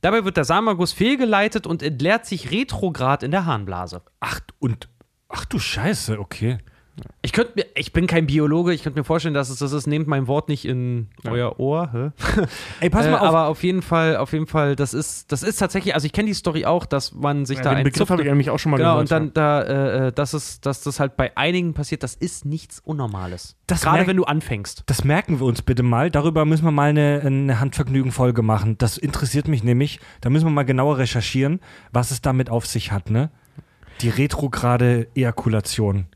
Dabei 0.00 0.24
wird 0.24 0.36
der 0.36 0.44
Samenerguss 0.44 0.92
fehlgeleitet 0.92 1.66
und 1.66 1.82
entleert 1.82 2.24
sich 2.24 2.50
retrograd 2.50 3.22
in 3.22 3.30
der 3.32 3.46
Harnblase. 3.46 4.02
Ach, 4.20 4.40
und. 4.60 4.88
Ach 5.28 5.44
du 5.44 5.58
Scheiße, 5.58 6.18
okay. 6.18 6.58
Ich 7.22 7.32
könnte 7.32 7.52
mir, 7.56 7.66
ich 7.74 7.92
bin 7.92 8.06
kein 8.06 8.26
Biologe, 8.26 8.72
ich 8.72 8.82
könnte 8.82 8.98
mir 8.98 9.04
vorstellen, 9.04 9.34
dass 9.34 9.50
es 9.50 9.58
das 9.58 9.72
ist. 9.72 9.86
Nehmt 9.86 10.06
mein 10.06 10.26
Wort 10.26 10.48
nicht 10.48 10.64
in 10.64 11.08
euer 11.26 11.58
Ohr. 11.58 12.12
Ey, 12.80 12.90
pass 12.90 13.06
äh, 13.06 13.10
mal 13.10 13.18
auf. 13.18 13.28
Aber 13.28 13.46
auf 13.48 13.62
jeden 13.62 13.82
Fall, 13.82 14.16
auf 14.16 14.32
jeden 14.32 14.46
Fall, 14.46 14.76
das 14.76 14.94
ist, 14.94 15.30
das 15.32 15.42
ist 15.42 15.56
tatsächlich, 15.56 15.94
also 15.94 16.06
ich 16.06 16.12
kenne 16.12 16.26
die 16.28 16.34
Story 16.34 16.64
auch, 16.64 16.86
dass 16.86 17.14
man 17.14 17.46
sich 17.46 17.58
ja, 17.58 17.64
da 17.64 17.74
den 17.74 17.84
Begriff 17.84 18.08
habe 18.10 18.22
ich 18.22 18.28
nämlich 18.28 18.50
auch 18.50 18.58
schon 18.58 18.70
mal 18.70 18.78
Genau, 18.78 18.94
gehört. 18.94 19.02
und 19.02 19.10
dann 19.10 19.32
da, 19.34 19.62
äh, 19.62 20.06
äh, 20.08 20.12
dass 20.12 20.32
es, 20.32 20.60
dass 20.60 20.82
das 20.82 21.00
halt 21.00 21.16
bei 21.16 21.36
einigen 21.36 21.74
passiert, 21.74 22.02
das 22.02 22.14
ist 22.14 22.44
nichts 22.44 22.80
Unnormales. 22.80 23.56
Das 23.66 23.82
Gerade 23.82 24.06
wenn 24.06 24.16
du 24.16 24.24
anfängst. 24.24 24.84
Das 24.86 25.04
merken 25.04 25.40
wir 25.40 25.46
uns 25.46 25.62
bitte 25.62 25.82
mal. 25.82 26.10
Darüber 26.10 26.44
müssen 26.44 26.64
wir 26.64 26.70
mal 26.70 26.88
eine, 26.90 27.22
eine 27.24 27.60
Handvergnügen-Folge 27.60 28.42
machen. 28.42 28.78
Das 28.78 28.96
interessiert 28.96 29.46
mich 29.48 29.62
nämlich. 29.62 30.00
Da 30.20 30.30
müssen 30.30 30.46
wir 30.46 30.50
mal 30.50 30.64
genauer 30.64 30.98
recherchieren, 30.98 31.60
was 31.92 32.10
es 32.10 32.22
damit 32.22 32.48
auf 32.48 32.66
sich 32.66 32.92
hat, 32.92 33.10
ne? 33.10 33.30
Die 34.00 34.08
retrograde 34.08 35.08
Ejakulation. 35.14 36.06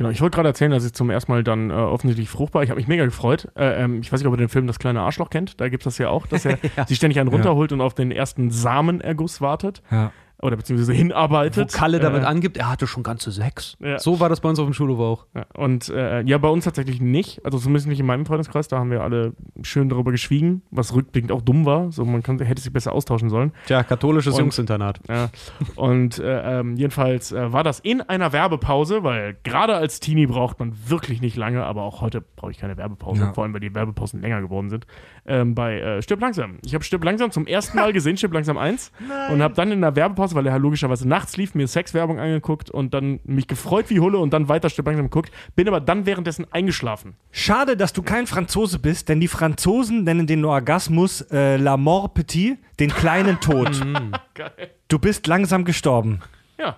Genau, 0.00 0.08
ich 0.08 0.22
wollte 0.22 0.36
gerade 0.36 0.48
erzählen, 0.48 0.70
dass 0.70 0.82
ich 0.86 0.94
zum 0.94 1.10
ersten 1.10 1.30
Mal 1.30 1.44
dann 1.44 1.68
äh, 1.68 1.74
offensichtlich 1.74 2.30
fruchtbar, 2.30 2.62
ich 2.62 2.70
habe 2.70 2.80
mich 2.80 2.88
mega 2.88 3.04
gefreut. 3.04 3.48
Äh, 3.54 3.84
ähm, 3.84 4.00
ich 4.00 4.10
weiß 4.10 4.18
nicht, 4.20 4.26
ob 4.28 4.32
ihr 4.32 4.38
den 4.38 4.48
Film 4.48 4.66
Das 4.66 4.78
kleine 4.78 5.02
Arschloch 5.02 5.28
kennt, 5.28 5.60
da 5.60 5.68
gibt 5.68 5.82
es 5.82 5.84
das 5.84 5.98
ja 5.98 6.08
auch, 6.08 6.26
dass 6.26 6.46
er 6.46 6.56
sich 6.86 6.96
ständig 6.96 7.20
einen 7.20 7.28
runterholt 7.28 7.70
und 7.70 7.82
auf 7.82 7.92
den 7.92 8.10
ersten 8.10 8.50
Samenerguss 8.50 9.42
wartet. 9.42 9.82
Ja. 9.90 10.10
Oder 10.42 10.56
beziehungsweise 10.56 10.92
Wo 10.92 10.96
hinarbeitet. 10.96 11.72
Kalle 11.72 12.00
damit 12.00 12.22
Äh, 12.22 12.26
angibt, 12.26 12.56
er 12.56 12.70
hatte 12.70 12.86
schon 12.86 13.02
ganze 13.02 13.30
sechs. 13.30 13.76
Ja. 13.80 13.98
So 13.98 14.20
war 14.20 14.28
das 14.28 14.40
bei 14.40 14.48
uns 14.48 14.58
auf 14.58 14.66
dem 14.66 14.72
Schulhof 14.74 14.98
auch. 15.00 15.26
Ja, 15.34 15.44
und 15.54 15.88
äh, 15.90 16.22
ja, 16.22 16.38
bei 16.38 16.48
uns 16.48 16.64
tatsächlich 16.64 17.00
nicht. 17.00 17.44
Also 17.44 17.58
zumindest 17.58 17.86
nicht 17.88 18.00
in 18.00 18.06
meinem 18.06 18.26
Freundeskreis. 18.26 18.68
Da 18.68 18.78
haben 18.78 18.90
wir 18.90 19.02
alle 19.02 19.32
schön 19.62 19.88
darüber 19.88 20.10
geschwiegen, 20.12 20.62
was 20.70 20.94
rückblickend 20.94 21.32
auch 21.32 21.42
dumm 21.42 21.66
war. 21.66 21.92
So, 21.92 22.04
man 22.04 22.22
kann, 22.22 22.38
hätte 22.40 22.62
sich 22.62 22.72
besser 22.72 22.92
austauschen 22.92 23.28
sollen. 23.30 23.52
Tja, 23.66 23.82
katholisches 23.82 24.34
Und- 24.34 24.40
Jungsinternat. 24.40 25.00
Ja. 25.08 25.28
Und 25.76 26.18
äh, 26.18 26.60
ähm, 26.60 26.76
jedenfalls 26.76 27.32
äh, 27.32 27.52
war 27.52 27.62
das 27.64 27.80
in 27.80 28.00
einer 28.00 28.32
Werbepause, 28.32 29.02
weil 29.04 29.36
gerade 29.44 29.74
als 29.76 30.00
Teenie 30.00 30.26
braucht 30.26 30.58
man 30.58 30.74
wirklich 30.86 31.20
nicht 31.20 31.36
lange, 31.36 31.64
aber 31.64 31.82
auch 31.82 32.00
heute 32.00 32.20
brauche 32.20 32.50
ich 32.50 32.58
keine 32.58 32.76
Werbepause, 32.76 33.22
Ja. 33.22 33.32
vor 33.32 33.44
allem 33.44 33.52
weil 33.52 33.60
die 33.60 33.74
Werbepausen 33.74 34.20
länger 34.20 34.40
geworden 34.40 34.70
sind. 34.70 34.86
Ähm, 35.30 35.54
bei 35.54 35.80
äh, 35.80 36.02
Stirb 36.02 36.20
langsam. 36.20 36.58
Ich 36.64 36.74
habe 36.74 36.82
Stirb 36.82 37.04
langsam 37.04 37.30
zum 37.30 37.46
ersten 37.46 37.76
Mal 37.76 37.92
gesehen, 37.92 38.16
Stirb 38.16 38.32
langsam 38.32 38.58
1. 38.58 38.90
Und 39.30 39.40
habe 39.42 39.54
dann 39.54 39.70
in 39.70 39.80
der 39.80 39.94
Werbepause, 39.94 40.34
weil 40.34 40.44
er 40.44 40.52
halt 40.52 40.62
logischerweise 40.62 41.06
nachts 41.06 41.36
lief, 41.36 41.54
mir 41.54 41.68
Sexwerbung 41.68 42.18
angeguckt 42.18 42.68
und 42.68 42.92
dann 42.94 43.20
mich 43.22 43.46
gefreut 43.46 43.90
wie 43.90 44.00
Hulle 44.00 44.18
und 44.18 44.32
dann 44.32 44.48
weiter 44.48 44.68
Stirb 44.68 44.86
langsam 44.86 45.06
geguckt. 45.06 45.30
Bin 45.54 45.68
aber 45.68 45.80
dann 45.80 46.04
währenddessen 46.04 46.46
eingeschlafen. 46.50 47.14
Schade, 47.30 47.76
dass 47.76 47.92
du 47.92 48.02
kein 48.02 48.26
Franzose 48.26 48.80
bist, 48.80 49.08
denn 49.08 49.20
die 49.20 49.28
Franzosen 49.28 50.02
nennen 50.02 50.26
den 50.26 50.44
Orgasmus 50.44 51.20
äh, 51.30 51.56
La 51.56 51.76
Mort 51.76 52.14
Petit, 52.14 52.58
den 52.80 52.90
kleinen 52.90 53.38
Tod. 53.40 53.70
Geil. 54.34 54.50
du 54.88 54.98
bist 54.98 55.28
langsam 55.28 55.64
gestorben. 55.64 56.20
Ja. 56.58 56.76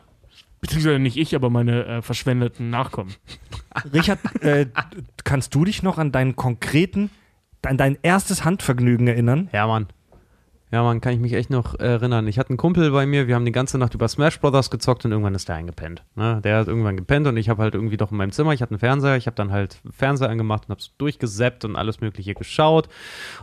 Beziehungsweise 0.60 0.98
nicht 0.98 1.16
ich, 1.16 1.34
aber 1.34 1.48
meine 1.48 1.86
äh, 1.86 2.02
verschwendeten 2.02 2.68
Nachkommen. 2.68 3.14
Richard, 3.92 4.18
äh, 4.42 4.66
kannst 5.24 5.54
du 5.54 5.64
dich 5.64 5.82
noch 5.82 5.96
an 5.96 6.12
deinen 6.12 6.36
konkreten, 6.36 7.10
an 7.66 7.76
dein 7.76 7.98
erstes 8.02 8.44
Handvergnügen 8.44 9.06
erinnern? 9.06 9.48
Ja, 9.52 9.66
Mann. 9.66 9.86
Ja, 10.72 10.82
man 10.82 11.02
kann 11.02 11.12
ich 11.12 11.20
mich 11.20 11.34
echt 11.34 11.50
noch 11.50 11.78
erinnern. 11.78 12.26
Ich 12.26 12.38
hatte 12.38 12.48
einen 12.48 12.56
Kumpel 12.56 12.90
bei 12.92 13.04
mir, 13.04 13.28
wir 13.28 13.34
haben 13.34 13.44
die 13.44 13.52
ganze 13.52 13.76
Nacht 13.76 13.92
über 13.92 14.08
Smash 14.08 14.40
Brothers 14.40 14.70
gezockt 14.70 15.04
und 15.04 15.10
irgendwann 15.10 15.34
ist 15.34 15.46
der 15.46 15.56
eingepennt. 15.56 16.02
Ne? 16.14 16.40
Der 16.42 16.56
hat 16.56 16.66
irgendwann 16.66 16.96
gepennt 16.96 17.26
und 17.26 17.36
ich 17.36 17.50
habe 17.50 17.62
halt 17.62 17.74
irgendwie 17.74 17.98
doch 17.98 18.10
in 18.10 18.16
meinem 18.16 18.32
Zimmer, 18.32 18.54
ich 18.54 18.62
hatte 18.62 18.70
einen 18.70 18.78
Fernseher, 18.78 19.18
ich 19.18 19.26
habe 19.26 19.36
dann 19.36 19.52
halt 19.52 19.78
Fernseher 19.90 20.30
angemacht 20.30 20.64
und 20.64 20.70
habe 20.70 20.80
so 20.80 20.88
durchgesappt 20.96 21.66
und 21.66 21.76
alles 21.76 22.00
mögliche 22.00 22.32
geschaut. 22.32 22.88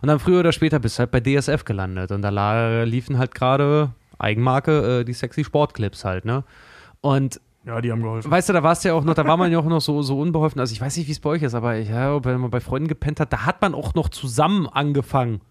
Und 0.02 0.08
dann 0.08 0.18
früher 0.18 0.40
oder 0.40 0.52
später 0.52 0.80
bist 0.80 0.98
du 0.98 1.02
halt 1.02 1.12
bei 1.12 1.20
DSF 1.20 1.66
gelandet 1.66 2.12
und 2.12 2.24
da 2.24 2.84
liefen 2.84 3.20
halt 3.20 3.36
gerade 3.36 3.92
Eigenmarke, 4.18 5.02
äh, 5.02 5.06
die 5.06 5.14
sexy 5.14 5.44
Sportclips 5.44 6.06
halt, 6.06 6.26
ne? 6.26 6.44
Und 7.02 7.40
Ja, 7.70 7.82
die 7.82 7.92
haben 7.92 8.02
geholfen. 8.02 8.32
Weißt 8.32 8.50
du, 8.50 8.54
da 8.54 8.64
warst 8.64 8.84
du 8.84 8.90
ja 8.90 8.96
auch 8.96 9.04
noch, 9.04 9.14
da 9.14 9.28
war 9.28 9.38
man 9.38 9.52
ja 9.52 9.60
auch 9.60 9.66
noch 9.66 9.80
so, 9.80 10.02
so 10.02 10.20
unbeholfen. 10.20 10.60
Also 10.60 10.74
ich 10.74 10.82
weiß 10.82 10.98
nicht, 10.98 11.08
wie 11.08 11.12
es 11.12 11.20
bei 11.20 11.30
euch 11.30 11.44
ist, 11.44 11.54
aber 11.54 11.76
ja, 11.76 12.26
wenn 12.26 12.42
man 12.42 12.50
bei 12.50 12.62
Freunden 12.62 12.88
gepennt 12.88 13.20
hat, 13.20 13.32
da 13.32 13.46
hat 13.46 13.62
man 13.62 13.76
auch 13.76 13.94
noch 13.94 14.10
zusammen 14.10 14.68
angefangen. 14.68 15.42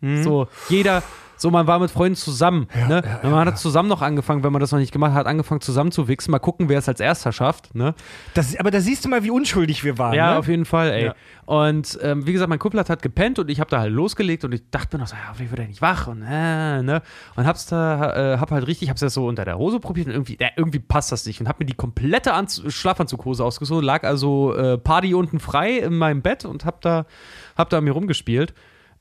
So, 0.00 0.48
jeder, 0.70 1.02
so 1.36 1.50
man 1.50 1.66
war 1.66 1.78
mit 1.78 1.90
Freunden 1.90 2.16
zusammen. 2.16 2.68
ne? 2.88 3.02
man 3.22 3.46
hat 3.46 3.58
zusammen 3.58 3.88
noch 3.88 4.02
angefangen, 4.02 4.42
wenn 4.42 4.52
man 4.52 4.60
das 4.60 4.72
noch 4.72 4.78
nicht 4.78 4.92
gemacht 4.92 5.12
hat, 5.12 5.26
angefangen 5.26 5.60
zusammen 5.60 5.92
zu 5.92 6.08
wichsen. 6.08 6.30
Mal 6.30 6.38
gucken, 6.38 6.68
wer 6.68 6.78
es 6.78 6.88
als 6.88 7.00
erster 7.00 7.32
schafft. 7.32 7.74
Ne? 7.74 7.94
Das, 8.34 8.56
aber 8.58 8.70
da 8.70 8.80
siehst 8.80 9.04
du 9.04 9.08
mal, 9.08 9.22
wie 9.22 9.30
unschuldig 9.30 9.84
wir 9.84 9.98
waren. 9.98 10.14
Ja, 10.14 10.32
ne? 10.32 10.38
auf 10.38 10.48
jeden 10.48 10.64
Fall, 10.64 10.90
ey. 10.90 11.04
Ja. 11.06 11.14
Und 11.46 11.98
ähm, 12.02 12.26
wie 12.26 12.32
gesagt, 12.32 12.48
mein 12.48 12.58
Kumpel 12.58 12.80
hat, 12.80 12.90
hat 12.90 13.02
gepennt 13.02 13.38
und 13.38 13.48
ich 13.50 13.60
habe 13.60 13.70
da 13.70 13.78
halt 13.78 13.92
losgelegt 13.92 14.44
und 14.44 14.52
ich 14.52 14.68
dachte 14.70 14.96
mir 14.96 15.02
noch 15.02 15.08
so, 15.08 15.14
ja, 15.14 15.28
hoffentlich 15.28 15.50
wird 15.50 15.60
er 15.60 15.68
nicht 15.68 15.80
wach 15.80 16.08
und 16.08 16.22
äh, 16.22 16.82
ne? 16.82 17.02
Und 17.36 17.46
hab's 17.46 17.66
da, 17.66 18.34
äh, 18.34 18.38
hab 18.38 18.50
halt 18.50 18.66
richtig, 18.66 18.90
hab's 18.90 19.00
das 19.00 19.14
so 19.14 19.26
unter 19.26 19.44
der 19.44 19.56
Hose 19.56 19.78
probiert 19.78 20.08
und 20.08 20.12
irgendwie, 20.12 20.38
äh, 20.40 20.50
irgendwie 20.56 20.80
passt 20.80 21.12
das 21.12 21.24
nicht 21.24 21.40
und 21.40 21.48
hab 21.48 21.60
mir 21.60 21.66
die 21.66 21.74
komplette 21.74 22.32
Anz 22.32 22.62
Schlafanzughose 22.66 23.44
ausgesucht, 23.44 23.84
lag 23.84 24.02
also 24.02 24.54
äh, 24.56 24.76
Party 24.76 25.14
unten 25.14 25.38
frei 25.38 25.78
in 25.78 25.96
meinem 25.96 26.22
Bett 26.22 26.44
und 26.44 26.64
hab 26.64 26.80
da, 26.80 27.06
hab 27.56 27.70
da 27.70 27.78
an 27.78 27.84
mir 27.84 27.92
rumgespielt, 27.92 28.52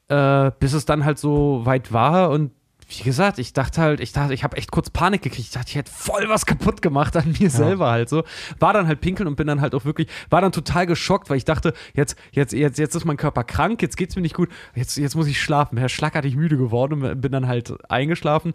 äh, 0.10 0.52
bis 0.60 0.74
es 0.74 0.86
dann 0.86 1.06
halt 1.06 1.20
so 1.20 1.62
weit 1.66 1.92
war 1.92 2.30
und 2.30 2.52
wie 2.88 3.04
gesagt, 3.04 3.40
ich 3.40 3.54
dachte 3.54 3.82
halt, 3.82 4.00
ich 4.00 4.12
dachte, 4.12 4.34
ich 4.34 4.44
habe 4.44 4.58
echt 4.58 4.72
kurz 4.72 4.92
Panik 4.92 5.24
gekriegt. 5.24 5.48
Ich 5.48 5.52
dachte, 5.52 5.70
ich 5.70 5.76
hätte 5.76 5.92
voll 5.92 6.30
was 6.30 6.46
kaputt 6.46 6.82
gemacht 6.84 7.18
an 7.18 7.36
mir 7.40 7.50
selber 7.50 7.90
halt 7.90 8.10
so. 8.10 8.24
War 8.60 8.74
dann 8.74 8.88
halt 8.88 9.02
pinkeln 9.02 9.28
und 9.28 9.36
bin 9.36 9.48
dann 9.48 9.60
halt 9.60 9.74
auch 9.74 9.86
wirklich, 9.86 10.08
war 10.30 10.42
dann 10.42 10.52
total 10.52 10.86
geschockt, 10.86 11.30
weil 11.30 11.38
ich 11.38 11.46
dachte, 11.46 11.74
jetzt, 11.96 12.16
jetzt, 12.32 12.54
jetzt, 12.54 12.78
jetzt 12.78 12.96
ist 12.96 13.06
mein 13.06 13.18
Körper 13.18 13.44
krank, 13.44 13.82
jetzt 13.82 13.98
geht's 13.98 14.16
mir 14.16 14.22
nicht 14.22 14.36
gut, 14.36 14.50
jetzt, 14.76 14.98
jetzt 14.98 15.16
muss 15.16 15.28
ich 15.28 15.42
schlafen. 15.42 15.76
Bin 15.76 15.90
schlagartig 15.90 16.36
müde 16.36 16.58
geworden 16.58 17.02
und 17.04 17.22
bin 17.22 17.32
dann 17.32 17.48
halt 17.48 17.74
eingeschlafen. 17.90 18.54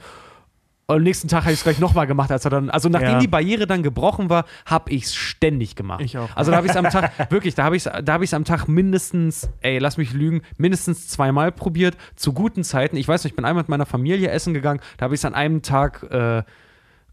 Und 0.90 0.96
am 0.96 1.02
nächsten 1.04 1.28
Tag 1.28 1.42
habe 1.44 1.52
ich 1.52 1.58
es 1.60 1.62
gleich 1.62 1.78
nochmal 1.78 2.06
gemacht, 2.06 2.30
als 2.32 2.44
er 2.44 2.50
dann, 2.50 2.68
also 2.68 2.88
nachdem 2.88 3.10
Ja. 3.12 3.18
die 3.18 3.28
Barriere 3.28 3.66
dann 3.66 3.82
gebrochen 3.82 4.28
war, 4.28 4.44
habe 4.66 4.90
ich 4.90 5.04
es 5.04 5.14
ständig 5.14 5.76
gemacht. 5.76 6.00
Ich 6.02 6.18
auch. 6.18 6.28
Also 6.34 6.50
da 6.50 6.56
habe 6.56 6.66
ich 6.66 6.72
es 6.72 6.76
am 6.76 6.90
Tag, 6.90 7.12
wirklich, 7.30 7.54
da 7.54 7.64
habe 7.64 7.76
ich 7.76 7.86
es 7.86 7.92
da 8.04 8.12
hab 8.14 8.32
am 8.32 8.44
Tag 8.44 8.66
mindestens, 8.68 9.48
ey, 9.60 9.78
lass 9.78 9.96
mich 9.96 10.12
lügen, 10.12 10.42
mindestens 10.58 11.08
zweimal 11.08 11.52
probiert, 11.52 11.96
zu 12.16 12.32
guten 12.32 12.64
Zeiten. 12.64 12.96
Ich 12.96 13.06
weiß 13.06 13.22
noch, 13.24 13.30
ich 13.30 13.36
bin 13.36 13.44
einmal 13.44 13.62
mit 13.62 13.68
meiner 13.68 13.86
Familie 13.86 14.30
essen 14.30 14.52
gegangen, 14.52 14.80
da 14.98 15.04
habe 15.04 15.14
ich 15.14 15.20
es 15.20 15.24
an 15.24 15.34
einem 15.34 15.62
Tag, 15.62 16.02
äh, 16.10 16.42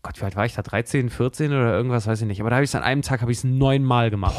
Gott, 0.04 0.22
wie 0.22 0.26
alt 0.26 0.36
war 0.36 0.46
ich 0.46 0.54
da? 0.54 0.62
13, 0.62 1.10
14 1.10 1.52
oder 1.52 1.74
irgendwas, 1.74 2.08
weiß 2.08 2.22
ich 2.22 2.28
nicht. 2.28 2.40
Aber 2.40 2.50
da 2.50 2.58
habe 2.58 2.64
ich 2.64 2.70
es 2.72 2.76
an 2.76 2.84
einem 2.84 3.02
Tag, 3.02 3.22
habe 3.22 3.32
ich 3.32 3.40
es 3.40 3.44
neunmal 3.44 4.10
gemacht. 4.10 4.36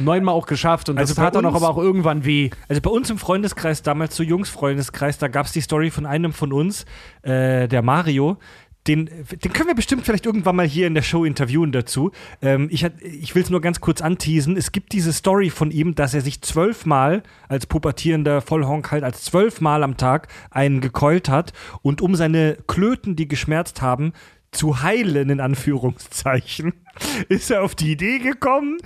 Neunmal 0.00 0.34
auch 0.34 0.46
geschafft 0.46 0.88
und 0.88 0.98
Also 0.98 1.14
das 1.14 1.22
tat 1.22 1.36
dann 1.36 1.46
auch 1.46 1.54
aber 1.54 1.68
auch 1.68 1.78
irgendwann 1.78 2.24
weh. 2.24 2.50
Also 2.68 2.80
bei 2.82 2.90
uns 2.90 3.10
im 3.10 3.18
Freundeskreis, 3.18 3.82
damals 3.82 4.16
so 4.16 4.24
Jungsfreundeskreis, 4.24 5.18
da 5.18 5.28
gab 5.28 5.46
es 5.46 5.52
die 5.52 5.60
Story 5.60 5.90
von 5.90 6.04
einem 6.04 6.32
von 6.32 6.52
uns, 6.52 6.84
äh, 7.22 7.68
der 7.68 7.82
Mario. 7.82 8.38
Den, 8.86 9.08
den 9.42 9.52
können 9.52 9.68
wir 9.68 9.74
bestimmt 9.74 10.04
vielleicht 10.04 10.26
irgendwann 10.26 10.56
mal 10.56 10.66
hier 10.66 10.86
in 10.86 10.94
der 10.94 11.02
Show 11.02 11.24
interviewen 11.24 11.72
dazu. 11.72 12.12
Ähm, 12.42 12.68
ich 12.70 12.84
ich 13.00 13.34
will 13.34 13.42
es 13.42 13.50
nur 13.50 13.62
ganz 13.62 13.80
kurz 13.80 14.02
anteasen. 14.02 14.56
Es 14.56 14.72
gibt 14.72 14.92
diese 14.92 15.12
Story 15.12 15.48
von 15.48 15.70
ihm, 15.70 15.94
dass 15.94 16.12
er 16.12 16.20
sich 16.20 16.42
zwölfmal 16.42 17.22
als 17.48 17.66
pubertierender 17.66 18.42
Vollhonk 18.42 18.90
halt 18.90 19.04
als 19.04 19.22
zwölfmal 19.22 19.82
am 19.82 19.96
Tag 19.96 20.28
einen 20.50 20.80
gekeult 20.80 21.28
hat 21.28 21.52
und 21.82 22.02
um 22.02 22.14
seine 22.14 22.58
Klöten, 22.66 23.16
die 23.16 23.26
geschmerzt 23.26 23.80
haben, 23.80 24.12
zu 24.54 24.82
heilen, 24.82 25.30
in 25.30 25.40
Anführungszeichen, 25.40 26.74
ist 27.28 27.50
er 27.50 27.62
auf 27.62 27.74
die 27.74 27.92
Idee 27.92 28.18
gekommen, 28.18 28.78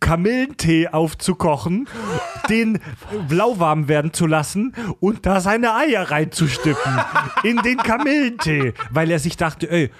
Kamillentee 0.00 0.88
aufzukochen, 0.88 1.88
den 2.48 2.78
lauwarm 3.28 3.88
werden 3.88 4.12
zu 4.12 4.26
lassen 4.26 4.74
und 5.00 5.26
da 5.26 5.40
seine 5.40 5.74
Eier 5.74 6.10
reinzustippen 6.10 7.00
in 7.42 7.56
den 7.58 7.78
Kamillentee, 7.78 8.74
weil 8.90 9.10
er 9.10 9.18
sich 9.18 9.36
dachte, 9.36 9.70
ey, 9.70 9.90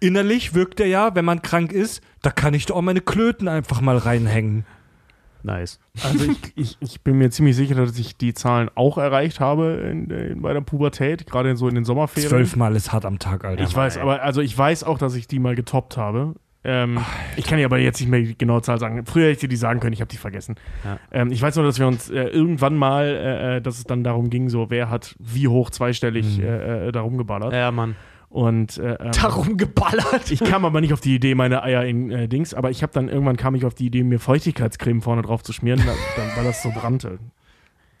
innerlich 0.00 0.54
wirkt 0.54 0.80
er 0.80 0.86
ja, 0.86 1.14
wenn 1.14 1.24
man 1.24 1.42
krank 1.42 1.72
ist, 1.72 2.02
da 2.22 2.30
kann 2.30 2.54
ich 2.54 2.66
doch 2.66 2.76
auch 2.76 2.82
meine 2.82 3.00
Klöten 3.00 3.48
einfach 3.48 3.80
mal 3.80 3.96
reinhängen. 3.96 4.64
Nice. 5.42 5.78
Also 6.02 6.24
ich, 6.24 6.52
ich, 6.56 6.76
ich 6.80 7.00
bin 7.02 7.18
mir 7.18 7.30
ziemlich 7.30 7.54
sicher, 7.54 7.76
dass 7.76 7.96
ich 7.98 8.16
die 8.16 8.34
Zahlen 8.34 8.68
auch 8.74 8.98
erreicht 8.98 9.38
habe 9.38 9.74
in, 9.90 10.10
in, 10.10 10.42
bei 10.42 10.52
der 10.52 10.60
Pubertät, 10.60 11.24
gerade 11.26 11.56
so 11.56 11.68
in 11.68 11.76
den 11.76 11.84
Sommerferien. 11.84 12.28
Zwölfmal 12.28 12.74
ist 12.74 12.92
hart 12.92 13.04
am 13.04 13.20
Tag, 13.20 13.44
Alter. 13.44 13.62
Ich 13.62 13.74
weiß, 13.74 13.98
aber 13.98 14.22
also 14.22 14.40
ich 14.40 14.58
weiß 14.58 14.82
auch, 14.82 14.98
dass 14.98 15.14
ich 15.14 15.28
die 15.28 15.38
mal 15.38 15.54
getoppt 15.54 15.96
habe. 15.96 16.34
Ähm, 16.66 16.98
ich 17.36 17.46
kann 17.46 17.58
dir 17.58 17.64
aber 17.64 17.78
jetzt 17.78 18.00
nicht 18.00 18.10
mehr 18.10 18.20
die 18.20 18.36
genaue 18.36 18.60
Zahl 18.60 18.80
sagen. 18.80 19.06
Früher 19.06 19.24
hätte 19.26 19.32
ich 19.32 19.38
dir 19.38 19.48
die 19.48 19.56
sagen 19.56 19.78
können, 19.78 19.92
ich 19.92 20.00
habe 20.00 20.10
die 20.10 20.16
vergessen. 20.16 20.56
Ja. 20.84 20.98
Ähm, 21.12 21.30
ich 21.30 21.40
weiß 21.40 21.54
nur, 21.54 21.64
dass 21.64 21.78
wir 21.78 21.86
uns 21.86 22.10
äh, 22.10 22.24
irgendwann 22.24 22.74
mal, 22.74 23.04
äh, 23.06 23.56
äh, 23.56 23.60
dass 23.60 23.78
es 23.78 23.84
dann 23.84 24.02
darum 24.02 24.30
ging, 24.30 24.48
so 24.48 24.68
wer 24.68 24.90
hat 24.90 25.14
wie 25.20 25.46
hoch 25.46 25.70
zweistellig 25.70 26.40
äh, 26.40 26.88
äh, 26.88 26.92
darum 26.92 27.18
geballert. 27.18 27.52
Ja, 27.52 27.70
Mann. 27.70 27.94
Und 28.28 28.78
äh, 28.78 28.94
ähm, 28.94 29.12
Darum 29.12 29.56
geballert. 29.56 30.32
ich 30.32 30.40
kam 30.40 30.64
aber 30.64 30.80
nicht 30.80 30.92
auf 30.92 31.00
die 31.00 31.14
Idee, 31.14 31.36
meine 31.36 31.62
Eier 31.62 31.84
in 31.84 32.28
Dings, 32.28 32.52
aber 32.52 32.70
ich 32.70 32.82
habe 32.82 32.92
dann 32.92 33.08
irgendwann 33.08 33.36
kam 33.36 33.54
ich 33.54 33.64
auf 33.64 33.74
die 33.74 33.86
Idee, 33.86 34.02
mir 34.02 34.18
Feuchtigkeitscreme 34.18 35.00
vorne 35.00 35.22
drauf 35.22 35.44
zu 35.44 35.52
schmieren, 35.52 35.80
dann, 35.86 35.96
dann, 36.16 36.36
weil 36.36 36.44
das 36.44 36.62
so 36.62 36.70
brannte. 36.70 37.18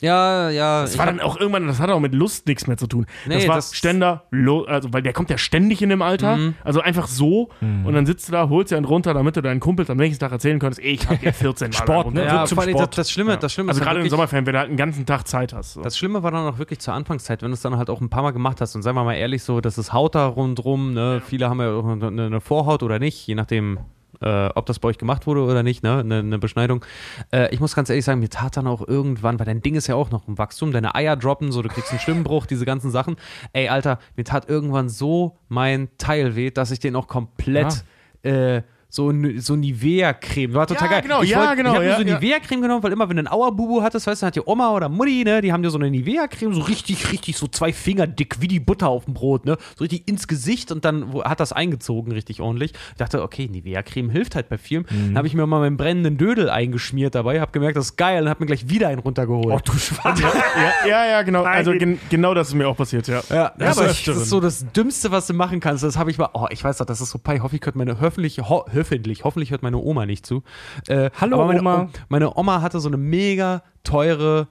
Ja, 0.00 0.50
ja. 0.50 0.82
Das 0.82 0.98
war 0.98 1.06
dann 1.06 1.20
auch 1.20 1.38
irgendwann, 1.40 1.66
das 1.66 1.80
hat 1.80 1.88
auch 1.90 2.00
mit 2.00 2.14
Lust 2.14 2.46
nichts 2.46 2.66
mehr 2.66 2.76
zu 2.76 2.86
tun. 2.86 3.06
Nee, 3.26 3.36
das 3.36 3.48
war 3.48 3.56
das- 3.56 3.74
Ständer, 3.74 4.24
also 4.66 4.92
weil 4.92 5.00
der 5.02 5.12
kommt 5.14 5.30
ja 5.30 5.38
ständig 5.38 5.80
in 5.80 5.88
dem 5.88 6.02
Alter, 6.02 6.36
Mhm. 6.36 6.54
also 6.64 6.80
einfach 6.80 7.06
so 7.06 7.48
und 7.62 7.92
dann 7.94 8.04
sitzt 8.04 8.28
du 8.28 8.32
da, 8.32 8.48
holst 8.50 8.72
dir 8.72 8.76
einen 8.76 8.84
runter, 8.84 9.14
damit 9.14 9.36
du 9.36 9.42
deinen 9.42 9.60
Kumpels 9.60 9.88
am 9.88 9.96
nächsten 9.96 10.20
Tag 10.20 10.32
erzählen 10.32 10.58
könntest, 10.58 10.82
ey, 10.82 10.92
ich 10.92 11.08
hab 11.08 11.22
ja 11.22 11.32
14 11.32 11.68
Mal 11.70 11.72
Sport, 11.76 12.12
ne? 12.14 12.24
ja, 12.26 12.32
wird 12.40 12.48
zum 12.48 12.58
allem 12.58 12.72
das, 12.72 12.80
Sport. 12.80 12.98
das 12.98 13.10
Schlimme, 13.10 13.36
das 13.38 13.52
Schlimme 13.52 13.70
Also 13.70 13.80
gerade 13.80 14.00
im 14.00 14.08
Sommerferien, 14.08 14.44
wenn 14.46 14.52
du 14.52 14.58
halt 14.58 14.68
einen 14.68 14.76
ganzen 14.76 15.06
Tag 15.06 15.26
Zeit 15.26 15.52
hast. 15.54 15.74
So. 15.74 15.82
Das 15.82 15.96
Schlimme 15.96 16.22
war 16.22 16.30
dann 16.30 16.46
auch 16.46 16.58
wirklich 16.58 16.78
zur 16.80 16.92
Anfangszeit, 16.94 17.42
wenn 17.42 17.50
du 17.50 17.54
es 17.54 17.62
dann 17.62 17.76
halt 17.78 17.88
auch 17.90 18.00
ein 18.02 18.10
paar 18.10 18.22
Mal 18.22 18.32
gemacht 18.32 18.60
hast. 18.60 18.74
Und 18.74 18.82
seien 18.82 18.94
wir 18.94 19.04
mal 19.04 19.14
ehrlich, 19.14 19.42
so, 19.44 19.60
das 19.62 19.78
ist 19.78 19.92
Haut 19.92 20.14
da 20.14 20.26
rundrum. 20.26 20.92
Ne? 20.92 21.22
Viele 21.24 21.48
haben 21.48 21.60
ja 21.60 21.80
eine 22.06 22.40
Vorhaut 22.40 22.82
oder 22.82 22.98
nicht, 22.98 23.26
je 23.26 23.34
nachdem, 23.34 23.78
äh, 24.20 24.48
ob 24.54 24.66
das 24.66 24.78
bei 24.78 24.88
euch 24.88 24.98
gemacht 24.98 25.26
wurde 25.26 25.42
oder 25.42 25.62
nicht, 25.62 25.82
ne? 25.82 25.98
eine, 25.98 26.18
eine 26.18 26.38
Beschneidung. 26.38 26.84
Äh, 27.32 27.52
ich 27.54 27.60
muss 27.60 27.74
ganz 27.74 27.90
ehrlich 27.90 28.04
sagen, 28.04 28.20
mir 28.20 28.28
tat 28.28 28.56
dann 28.56 28.66
auch 28.66 28.86
irgendwann, 28.86 29.38
weil 29.38 29.46
dein 29.46 29.62
Ding 29.62 29.74
ist 29.74 29.86
ja 29.86 29.94
auch 29.94 30.10
noch 30.10 30.28
im 30.28 30.38
Wachstum, 30.38 30.72
deine 30.72 30.94
Eier 30.94 31.16
droppen, 31.16 31.52
so, 31.52 31.62
du 31.62 31.68
kriegst 31.68 31.90
einen 31.90 32.00
Stimmbruch, 32.00 32.46
diese 32.46 32.64
ganzen 32.64 32.90
Sachen. 32.90 33.16
Ey, 33.52 33.68
Alter, 33.68 33.98
mir 34.16 34.24
tat 34.24 34.48
irgendwann 34.48 34.88
so 34.88 35.38
mein 35.48 35.88
Teil 35.98 36.36
weh, 36.36 36.50
dass 36.50 36.70
ich 36.70 36.80
den 36.80 36.96
auch 36.96 37.08
komplett. 37.08 37.84
Äh, 38.22 38.62
so, 38.88 39.12
so 39.38 39.56
Nivea-Creme. 39.56 40.54
War 40.54 40.66
total 40.66 40.84
Ja, 40.86 40.90
geil. 40.92 41.02
genau, 41.02 41.22
ich 41.22 41.30
ja, 41.30 41.38
wollt- 41.46 41.56
genau, 41.56 41.70
Ich 41.70 41.76
habe 41.76 41.84
mir 41.84 41.90
ja, 41.90 41.96
so. 41.98 42.04
Nivea-Creme 42.04 42.62
genommen, 42.62 42.82
weil 42.82 42.92
immer, 42.92 43.08
wenn 43.08 43.16
du 43.16 43.20
einen 43.20 43.28
Auerbubu 43.28 43.82
hattest, 43.82 44.06
weißt 44.06 44.22
du, 44.22 44.26
hat 44.26 44.36
die 44.36 44.42
Oma 44.44 44.72
oder 44.72 44.88
Mutti, 44.88 45.24
ne, 45.24 45.40
die 45.42 45.52
haben 45.52 45.62
dir 45.62 45.70
so 45.70 45.78
eine 45.78 45.90
Nivea-Creme, 45.90 46.54
so 46.54 46.62
richtig, 46.62 47.12
richtig, 47.12 47.36
so 47.36 47.46
zwei 47.46 47.72
Finger 47.72 48.06
dick, 48.06 48.40
wie 48.40 48.48
die 48.48 48.60
Butter 48.60 48.88
auf 48.88 49.04
dem 49.04 49.14
Brot, 49.14 49.44
ne, 49.44 49.56
so 49.76 49.84
richtig 49.84 50.08
ins 50.08 50.26
Gesicht 50.28 50.72
und 50.72 50.84
dann 50.84 51.12
hat 51.24 51.40
das 51.40 51.52
eingezogen, 51.52 52.12
richtig 52.12 52.40
ordentlich. 52.40 52.72
Ich 52.92 52.96
dachte, 52.98 53.22
okay, 53.22 53.48
Nivea-Creme 53.50 54.10
hilft 54.10 54.34
halt 54.34 54.48
bei 54.48 54.58
vielem. 54.58 54.84
Mhm. 54.88 55.06
Dann 55.08 55.16
habe 55.18 55.26
ich 55.26 55.34
mir 55.34 55.46
mal 55.46 55.60
meinen 55.60 55.76
brennenden 55.76 56.16
Dödel 56.16 56.48
eingeschmiert 56.48 57.14
dabei, 57.14 57.40
habe 57.40 57.52
gemerkt, 57.52 57.76
das 57.76 57.86
ist 57.86 57.96
geil 57.96 58.22
und 58.22 58.28
habe 58.28 58.40
mir 58.40 58.46
gleich 58.46 58.68
wieder 58.68 58.88
einen 58.88 59.00
runtergeholt. 59.00 59.46
Oh, 59.54 59.60
du 59.64 59.72
Schwarz. 59.78 60.20
ja, 60.20 60.88
ja, 60.88 61.06
ja, 61.06 61.22
genau. 61.22 61.42
Also 61.42 61.72
gen 61.72 61.98
genau 62.10 62.34
das 62.34 62.48
ist 62.48 62.54
mir 62.54 62.68
auch 62.68 62.76
passiert, 62.76 63.06
ja. 63.08 63.20
Ja, 63.30 63.52
Das 63.58 63.76
das, 63.76 63.90
ist 63.98 64.08
das 64.08 64.16
ist 64.16 64.30
so 64.30 64.40
das 64.40 64.64
Dümmste, 64.72 65.10
was 65.10 65.26
du 65.26 65.34
machen 65.34 65.60
kannst. 65.60 65.82
Das 65.84 65.96
habe 65.98 66.10
ich 66.10 66.18
mal. 66.18 66.28
Oh, 66.32 66.46
ich 66.50 66.62
weiß 66.62 66.78
doch, 66.78 66.86
das 66.86 67.00
ist 67.00 67.10
so 67.10 67.18
pei. 67.18 67.40
Hoffe, 67.40 67.56
ich 67.56 67.62
hört 67.64 67.76
meine 67.76 68.00
hoffentlich, 68.00 68.38
ho 68.48 68.64
hoffentlich, 68.76 69.24
hoffentlich 69.24 69.50
hört 69.50 69.62
meine 69.62 69.78
Oma 69.78 70.06
nicht 70.06 70.24
zu. 70.26 70.42
Äh, 70.88 71.10
Hallo, 71.20 71.44
meine 71.46 71.60
Oma. 71.60 71.82
O- 71.82 71.88
Meine 72.08 72.36
Oma 72.36 72.62
hatte 72.62 72.80
so 72.80 72.88
eine 72.88 72.96
mega 72.96 73.62
teure 73.84 74.48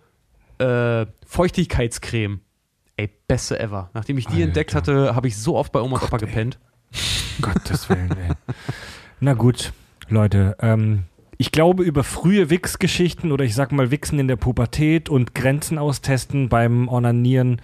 äh, 0.57 1.05
Feuchtigkeitscreme. 1.25 2.39
Ey, 2.97 3.09
beste 3.27 3.59
ever. 3.59 3.89
Nachdem 3.93 4.17
ich 4.17 4.27
die 4.27 4.41
entdeckt 4.41 4.73
hatte, 4.73 5.15
habe 5.15 5.27
ich 5.27 5.38
so 5.38 5.55
oft 5.57 5.71
bei 5.71 5.81
Oma 5.81 5.97
und 5.97 6.03
Opa 6.03 6.17
gepennt. 6.17 6.59
Gottes 7.41 7.89
Willen, 7.89 8.11
ey. 8.11 8.31
Na 9.19 9.33
gut, 9.33 9.73
Leute. 10.07 10.55
Ähm, 10.61 11.03
ich 11.38 11.51
glaube, 11.51 11.83
über 11.83 12.05
frühe 12.05 12.49
Wix-Geschichten 12.49 13.33
oder 13.33 13.43
ich 13.43 13.53
sag 13.55 13.73
mal 13.73 13.91
Wichsen 13.91 14.19
in 14.19 14.29
der 14.29 14.38
Pubertät 14.38 15.09
und 15.09 15.35
Grenzen 15.35 15.77
austesten 15.77 16.47
beim 16.47 16.88
Onanieren 16.88 17.61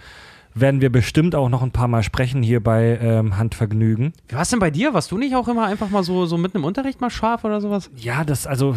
werden 0.54 0.80
wir 0.80 0.90
bestimmt 0.90 1.34
auch 1.34 1.48
noch 1.48 1.62
ein 1.62 1.70
paar 1.70 1.88
Mal 1.88 2.02
sprechen 2.02 2.42
hier 2.42 2.62
bei 2.62 2.98
ähm, 3.00 3.36
Handvergnügen. 3.36 4.12
Wie 4.28 4.34
war's 4.34 4.50
denn 4.50 4.58
bei 4.58 4.70
dir? 4.70 4.94
Warst 4.94 5.10
du 5.10 5.18
nicht 5.18 5.34
auch 5.34 5.48
immer 5.48 5.66
einfach 5.66 5.90
mal 5.90 6.02
so, 6.02 6.26
so 6.26 6.36
mitten 6.36 6.58
im 6.58 6.64
Unterricht 6.64 7.00
mal 7.00 7.10
scharf 7.10 7.44
oder 7.44 7.60
sowas? 7.60 7.90
Ja, 7.96 8.24
das 8.24 8.46
also, 8.46 8.76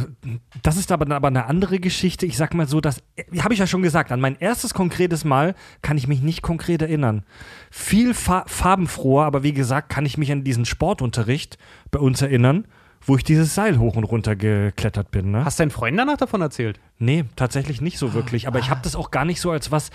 das 0.63 0.77
ist 0.77 0.91
aber, 0.91 1.13
aber 1.13 1.27
eine 1.27 1.45
andere 1.45 1.79
Geschichte. 1.79 2.25
Ich 2.25 2.37
sag 2.37 2.53
mal 2.53 2.67
so, 2.67 2.81
das 2.81 3.03
habe 3.39 3.53
ich 3.53 3.59
ja 3.59 3.67
schon 3.67 3.81
gesagt. 3.81 4.11
An 4.11 4.21
mein 4.21 4.37
erstes 4.39 4.73
konkretes 4.73 5.25
Mal 5.25 5.55
kann 5.81 5.97
ich 5.97 6.07
mich 6.07 6.21
nicht 6.21 6.41
konkret 6.41 6.81
erinnern. 6.81 7.23
Viel 7.71 8.13
fa 8.13 8.45
farbenfroher, 8.47 9.25
aber 9.25 9.43
wie 9.43 9.53
gesagt, 9.53 9.89
kann 9.89 10.05
ich 10.05 10.17
mich 10.17 10.31
an 10.31 10.43
diesen 10.43 10.65
Sportunterricht 10.65 11.57
bei 11.91 11.99
uns 11.99 12.21
erinnern, 12.21 12.65
wo 13.01 13.17
ich 13.17 13.23
dieses 13.23 13.53
Seil 13.53 13.79
hoch 13.79 13.95
und 13.95 14.05
runter 14.05 14.35
geklettert 14.35 15.11
bin. 15.11 15.31
Ne? 15.31 15.45
Hast 15.45 15.59
dein 15.59 15.71
Freund 15.71 15.97
danach 15.97 16.17
davon 16.17 16.41
erzählt? 16.41 16.79
Nee, 16.97 17.25
tatsächlich 17.35 17.81
nicht 17.81 17.97
so 17.97 18.13
wirklich. 18.13 18.47
Aber 18.47 18.59
ich 18.59 18.69
habe 18.69 18.81
das 18.83 18.95
auch 18.95 19.11
gar 19.11 19.25
nicht 19.25 19.41
so 19.41 19.51
als 19.51 19.71
was. 19.71 19.91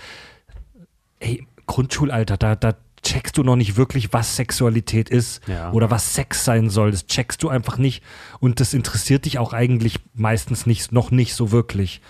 Ey, 1.19 1.45
Grundschulalter, 1.71 2.35
da, 2.35 2.55
da 2.57 2.75
checkst 3.01 3.37
du 3.37 3.43
noch 3.43 3.55
nicht 3.55 3.77
wirklich, 3.77 4.11
was 4.11 4.35
Sexualität 4.35 5.09
ist 5.09 5.41
Ja. 5.47 5.71
oder 5.71 5.89
was 5.89 6.13
Sex 6.13 6.43
sein 6.43 6.69
soll. 6.69 6.91
Das 6.91 7.07
checkst 7.07 7.41
du 7.41 7.47
einfach 7.49 7.77
nicht 7.77 8.03
und 8.41 8.59
das 8.59 8.73
interessiert 8.73 9.23
dich 9.25 9.39
auch 9.39 9.53
eigentlich 9.53 9.99
meistens 10.13 10.65
nicht, 10.65 10.91
noch 10.91 11.11
nicht 11.11 11.33
so 11.33 11.51
wirklich. 11.51 12.01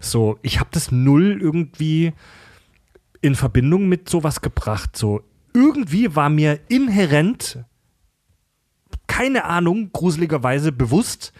So, 0.00 0.38
ich 0.42 0.58
habe 0.58 0.70
das 0.72 0.90
null 0.90 1.38
irgendwie 1.40 2.12
in 3.20 3.36
Verbindung 3.36 3.88
mit 3.88 4.08
sowas 4.08 4.40
gebracht. 4.40 4.96
So, 4.96 5.22
irgendwie 5.54 6.14
war 6.16 6.28
mir 6.28 6.58
inhärent, 6.68 7.60
keine 9.06 9.44
Ahnung, 9.44 9.90
gruseligerweise 9.92 10.72
bewusst, 10.72 11.32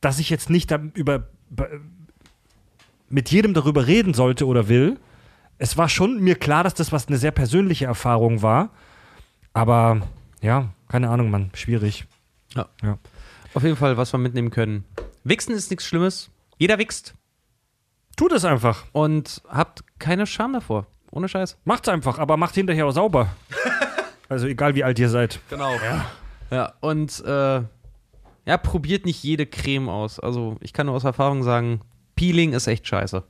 dass 0.00 0.18
ich 0.20 0.30
jetzt 0.30 0.50
nicht 0.50 0.70
über, 0.94 1.28
be- 1.50 1.80
mit 3.08 3.30
jedem 3.30 3.54
darüber 3.54 3.86
reden 3.86 4.14
sollte 4.14 4.46
oder 4.46 4.68
will. 4.68 4.98
Es 5.58 5.76
war 5.76 5.88
schon 5.88 6.20
mir 6.20 6.34
klar, 6.34 6.64
dass 6.64 6.74
das 6.74 6.92
was 6.92 7.08
eine 7.08 7.16
sehr 7.16 7.30
persönliche 7.30 7.86
Erfahrung 7.86 8.42
war. 8.42 8.70
Aber 9.52 10.02
ja, 10.42 10.70
keine 10.88 11.08
Ahnung, 11.08 11.30
Mann, 11.30 11.50
schwierig. 11.54 12.06
Auf 13.54 13.62
jeden 13.62 13.76
Fall, 13.76 13.96
was 13.96 14.12
wir 14.12 14.18
mitnehmen 14.18 14.50
können. 14.50 14.84
Wichsen 15.24 15.54
ist 15.54 15.70
nichts 15.70 15.86
Schlimmes. 15.86 16.30
Jeder 16.58 16.78
wichst. 16.78 17.14
Tut 18.16 18.32
es 18.32 18.44
einfach. 18.44 18.84
Und 18.92 19.42
habt 19.48 19.82
keine 19.98 20.26
Scham 20.26 20.52
davor. 20.52 20.86
Ohne 21.10 21.28
Scheiß. 21.28 21.56
Macht's 21.64 21.88
einfach, 21.88 22.18
aber 22.18 22.36
macht 22.36 22.54
hinterher 22.54 22.86
auch 22.86 22.92
sauber. 22.92 23.28
also 24.28 24.46
egal 24.46 24.74
wie 24.74 24.84
alt 24.84 24.98
ihr 24.98 25.08
seid. 25.08 25.40
Genau. 25.48 25.72
Ja. 25.72 26.06
Ja, 26.50 26.74
und 26.80 27.24
äh, 27.24 27.62
ja, 28.46 28.56
probiert 28.58 29.04
nicht 29.04 29.22
jede 29.22 29.46
Creme 29.46 29.88
aus. 29.88 30.20
Also, 30.20 30.56
ich 30.60 30.72
kann 30.72 30.86
nur 30.86 30.94
aus 30.94 31.04
Erfahrung 31.04 31.42
sagen, 31.42 31.80
Peeling 32.14 32.52
ist 32.52 32.66
echt 32.66 32.86
scheiße. 32.86 33.24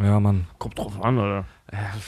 Ja, 0.00 0.20
Mann. 0.20 0.46
Kommt 0.58 0.78
drauf 0.78 1.02
an, 1.02 1.18
oder? 1.18 1.44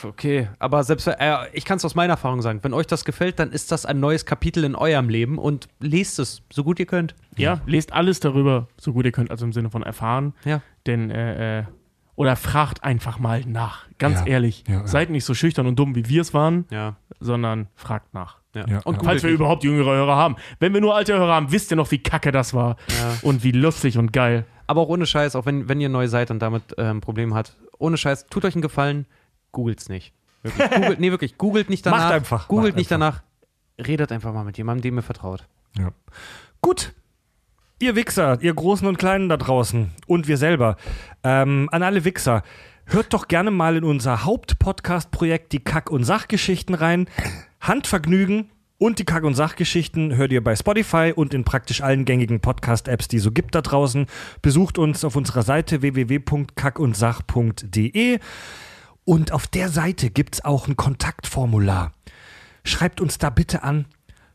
Okay. 0.05 0.49
Aber 0.59 0.85
selbst, 0.85 1.07
äh, 1.07 1.37
ich 1.53 1.65
kann 1.65 1.77
es 1.77 1.85
aus 1.85 1.95
meiner 1.95 2.15
Erfahrung 2.15 2.41
sagen, 2.41 2.61
wenn 2.63 2.73
euch 2.73 2.87
das 2.87 3.05
gefällt, 3.05 3.39
dann 3.39 3.53
ist 3.53 3.71
das 3.73 3.85
ein 3.85 4.01
neues 4.01 4.25
Kapitel 4.25 4.65
in 4.65 4.75
eurem 4.75 5.09
Leben 5.09 5.39
und 5.39 5.69
lest 5.81 6.19
es, 6.19 6.43
so 6.51 6.65
gut 6.65 6.79
ihr 6.81 6.87
könnt. 6.87 7.15
Ja, 7.37 7.61
lest 7.67 7.93
alles 7.93 8.21
darüber, 8.21 8.69
so 8.79 8.93
gut 8.93 9.05
ihr 9.05 9.13
könnt, 9.13 9.31
also 9.31 9.45
im 9.45 9.53
Sinne 9.53 9.69
von 9.71 9.83
erfahren. 9.83 10.33
Ja. 10.45 10.63
Denn, 10.87 11.11
äh, 11.11 11.61
äh, 11.61 11.65
oder 12.17 12.37
fragt 12.37 12.85
einfach 12.85 13.19
mal 13.19 13.43
nach. 13.47 13.87
Ganz 13.99 14.21
Ja. 14.21 14.27
ehrlich. 14.27 14.65
Ja, 14.69 14.81
ja. 14.81 14.87
Seid 14.87 15.11
nicht 15.11 15.25
so 15.25 15.35
schüchtern 15.35 15.67
und 15.67 15.79
dumm, 15.79 15.95
wie 15.95 16.09
wir 16.09 16.21
es 16.23 16.33
waren, 16.33 16.65
Ja. 16.71 16.97
sondern 17.19 17.69
fragt 17.75 18.15
nach. 18.15 18.39
ja. 18.55 18.67
Ja, 18.67 18.81
Und 18.85 18.97
ja. 18.97 19.03
Falls 19.05 19.23
wir 19.23 19.31
überhaupt 19.31 19.63
jüngere 19.65 19.93
Hörer 19.93 20.17
haben. 20.17 20.37
Wenn 20.59 20.73
wir 20.75 20.81
nur 20.81 20.97
alte 20.97 21.13
Hörer 21.15 21.35
haben, 21.35 21.53
wisst 21.53 21.71
ihr 21.71 21.77
noch, 21.77 21.91
wie 21.91 21.99
kacke 22.03 22.33
das 22.33 22.53
war. 22.55 22.77
Ja. 22.89 23.19
Und 23.23 23.45
wie 23.45 23.53
lustig 23.53 23.97
und 23.99 24.13
geil. 24.13 24.45
Aber 24.67 24.83
auch 24.83 24.89
ohne 24.89 25.05
Scheiß, 25.07 25.35
auch 25.37 25.47
wenn, 25.47 25.69
wenn 25.69 25.81
ihr 25.81 25.89
neu 25.89 26.07
seid 26.09 26.31
und 26.31 26.41
damit 26.41 26.63
ähm, 26.79 26.99
ein 26.99 27.01
Problem 27.01 27.35
habt, 27.35 27.57
ohne 27.81 27.97
Scheiß, 27.97 28.27
tut 28.31 28.45
euch 28.45 28.55
einen 28.55 28.63
Gefallen, 28.63 29.07
googelt's 29.53 29.89
nicht. 29.89 30.13
Wirklich. 30.43 30.71
Googelt, 30.71 31.01
nee, 31.01 31.11
wirklich, 31.11 31.37
googelt 31.39 31.69
nicht 31.71 31.85
danach. 31.87 31.99
Macht 32.05 32.13
einfach, 32.13 32.49
Googelt 32.49 32.75
macht 32.75 32.79
nicht 32.79 32.93
einfach. 32.93 33.21
danach. 33.79 33.87
Redet 33.87 34.13
einfach 34.13 34.33
mal 34.33 34.45
mit 34.45 34.57
jemandem, 34.59 34.83
dem 34.83 34.99
ihr 34.99 35.03
vertraut. 35.03 35.47
Ja. 35.79 35.91
Gut. 36.61 36.93
Ihr 37.83 37.97
Wichser, 37.97 38.39
ihr 38.43 38.53
Großen 38.53 38.87
und 38.87 38.99
Kleinen 38.99 39.31
da 39.31 39.39
draußen 39.39 39.91
und 40.07 40.29
wir 40.29 40.37
selber. 40.37 40.77
Ähm, 41.25 41.69
an 41.73 41.83
alle 41.83 42.05
Wichser, 42.05 42.43
hört 42.85 43.15
doch 43.15 43.27
gerne 43.27 43.51
mal 43.51 43.77
in 43.77 43.85
unser 43.85 44.25
Hauptpodcast-Projekt 44.25 45.53
die 45.53 45.61
Kack- 45.61 45.91
und 45.91 46.05
Sachgeschichten 46.05 46.75
rein. 46.75 47.09
Handvergnügen 47.61 48.51
und 48.81 48.99
die 48.99 49.05
Kack- 49.05 49.23
und 49.25 49.35
Sachgeschichten 49.35 50.17
hört 50.17 50.33
ihr 50.33 50.43
bei 50.43 50.57
Spotify 50.57 51.13
und 51.15 51.35
in 51.35 51.45
praktisch 51.45 51.83
allen 51.83 52.07
gängigen 52.07 52.41
Podcast-Apps, 52.41 53.09
die 53.09 53.19
es 53.19 53.23
so 53.23 53.31
gibt 53.31 53.55
da 53.55 53.61
draußen. 53.61 54.07
Besucht 54.41 54.79
uns 54.79 55.05
auf 55.05 55.17
unserer 55.17 55.43
Seite 55.43 55.83
www.kackundsach.de 55.83 58.21
und 59.05 59.33
auf 59.33 59.49
der 59.49 59.69
Seite 59.69 60.09
gibt 60.09 60.37
es 60.37 60.45
auch 60.47 60.67
ein 60.67 60.77
Kontaktformular. 60.77 61.93
Schreibt 62.65 63.03
uns 63.03 63.19
da 63.19 63.29
bitte 63.29 63.65
an. 63.65 63.85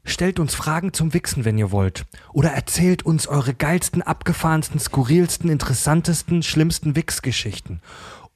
Stellt 0.03 0.39
uns 0.39 0.53
Fragen 0.53 0.93
zum 0.93 1.15
Wichsen, 1.15 1.43
wenn 1.43 1.58
ihr 1.58 1.71
wollt. 1.71 2.05
Oder 2.31 2.51
erzählt 2.51 3.03
uns 3.03 3.25
eure 3.25 3.55
geilsten, 3.55 4.03
abgefahrensten, 4.03 4.79
skurrilsten, 4.79 5.49
interessantesten, 5.49 6.43
schlimmsten 6.43 6.95
Wichsgeschichten. 6.95 7.81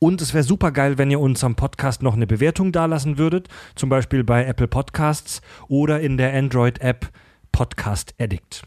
Und 0.02 0.22
es 0.22 0.34
wäre 0.34 0.46
super 0.46 0.72
geil, 0.72 0.98
wenn 0.98 1.12
ihr 1.12 1.20
unserem 1.20 1.56
Podcast 1.56 2.02
noch 2.04 2.14
eine 2.14 2.26
Bewertung 2.26 2.72
dalassen 2.72 3.18
würdet. 3.18 3.50
Zum 3.76 3.90
Beispiel 3.90 4.24
bei 4.24 4.46
Apple 4.46 4.70
Podcasts 4.70 5.42
oder 5.68 6.00
in 6.00 6.18
der 6.18 6.34
Android-App 6.34 7.10
Podcast 7.52 8.16
Addict. 8.18 8.64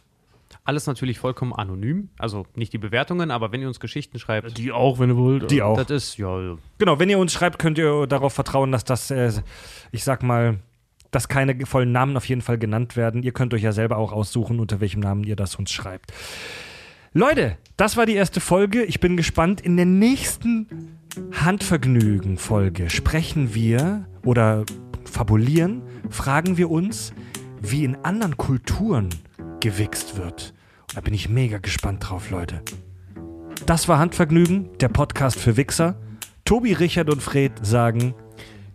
Alles 0.64 0.86
natürlich 0.86 1.18
vollkommen 1.18 1.54
anonym. 1.54 2.10
Also 2.18 2.44
nicht 2.54 2.74
die 2.74 2.78
Bewertungen, 2.78 3.30
aber 3.30 3.50
wenn 3.50 3.62
ihr 3.62 3.68
uns 3.68 3.80
Geschichten 3.80 4.18
schreibt, 4.18 4.58
Die 4.58 4.72
auch, 4.72 4.98
wenn 4.98 5.08
ihr 5.08 5.16
wollt. 5.16 5.50
Die 5.50 5.62
auch. 5.62 5.82
das 5.82 5.90
ist, 5.90 6.18
ja, 6.18 6.56
Genau, 6.76 6.98
wenn 6.98 7.08
ihr 7.08 7.18
uns 7.18 7.32
schreibt, 7.32 7.58
könnt 7.58 7.78
ihr 7.78 8.06
darauf 8.06 8.34
vertrauen, 8.34 8.70
dass 8.70 8.84
das, 8.84 9.10
äh, 9.10 9.32
ich 9.90 10.04
sag 10.04 10.22
mal, 10.22 10.58
dass 11.12 11.28
keine 11.28 11.64
vollen 11.64 11.92
Namen 11.92 12.14
auf 12.16 12.28
jeden 12.28 12.42
Fall 12.42 12.58
genannt 12.58 12.94
werden. 12.94 13.22
Ihr 13.22 13.32
könnt 13.32 13.54
euch 13.54 13.62
ja 13.62 13.72
selber 13.72 13.96
auch 13.96 14.12
aussuchen, 14.12 14.60
unter 14.60 14.80
welchem 14.80 15.00
Namen 15.00 15.24
ihr 15.24 15.36
das 15.36 15.56
uns 15.56 15.72
schreibt. 15.72 16.12
Leute, 17.14 17.58
das 17.76 17.98
war 17.98 18.06
die 18.06 18.14
erste 18.14 18.40
Folge. 18.40 18.84
Ich 18.84 18.98
bin 18.98 19.18
gespannt. 19.18 19.60
In 19.60 19.76
der 19.76 19.84
nächsten 19.84 20.96
Handvergnügen-Folge 21.30 22.88
sprechen 22.88 23.54
wir 23.54 24.06
oder 24.24 24.64
fabulieren, 25.04 25.82
fragen 26.08 26.56
wir 26.56 26.70
uns, 26.70 27.12
wie 27.60 27.84
in 27.84 27.96
anderen 27.96 28.38
Kulturen 28.38 29.10
gewichst 29.60 30.16
wird. 30.16 30.54
Und 30.88 30.96
da 30.96 31.00
bin 31.02 31.12
ich 31.12 31.28
mega 31.28 31.58
gespannt 31.58 32.08
drauf, 32.08 32.30
Leute. 32.30 32.62
Das 33.66 33.88
war 33.88 33.98
Handvergnügen, 33.98 34.70
der 34.78 34.88
Podcast 34.88 35.38
für 35.38 35.58
Wichser. 35.58 36.00
Tobi, 36.46 36.72
Richard 36.72 37.10
und 37.10 37.22
Fred 37.22 37.52
sagen 37.60 38.14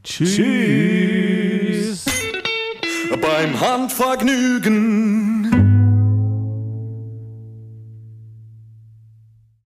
Tschüss. 0.04 2.06
Beim 3.20 3.60
Handvergnügen. 3.60 5.27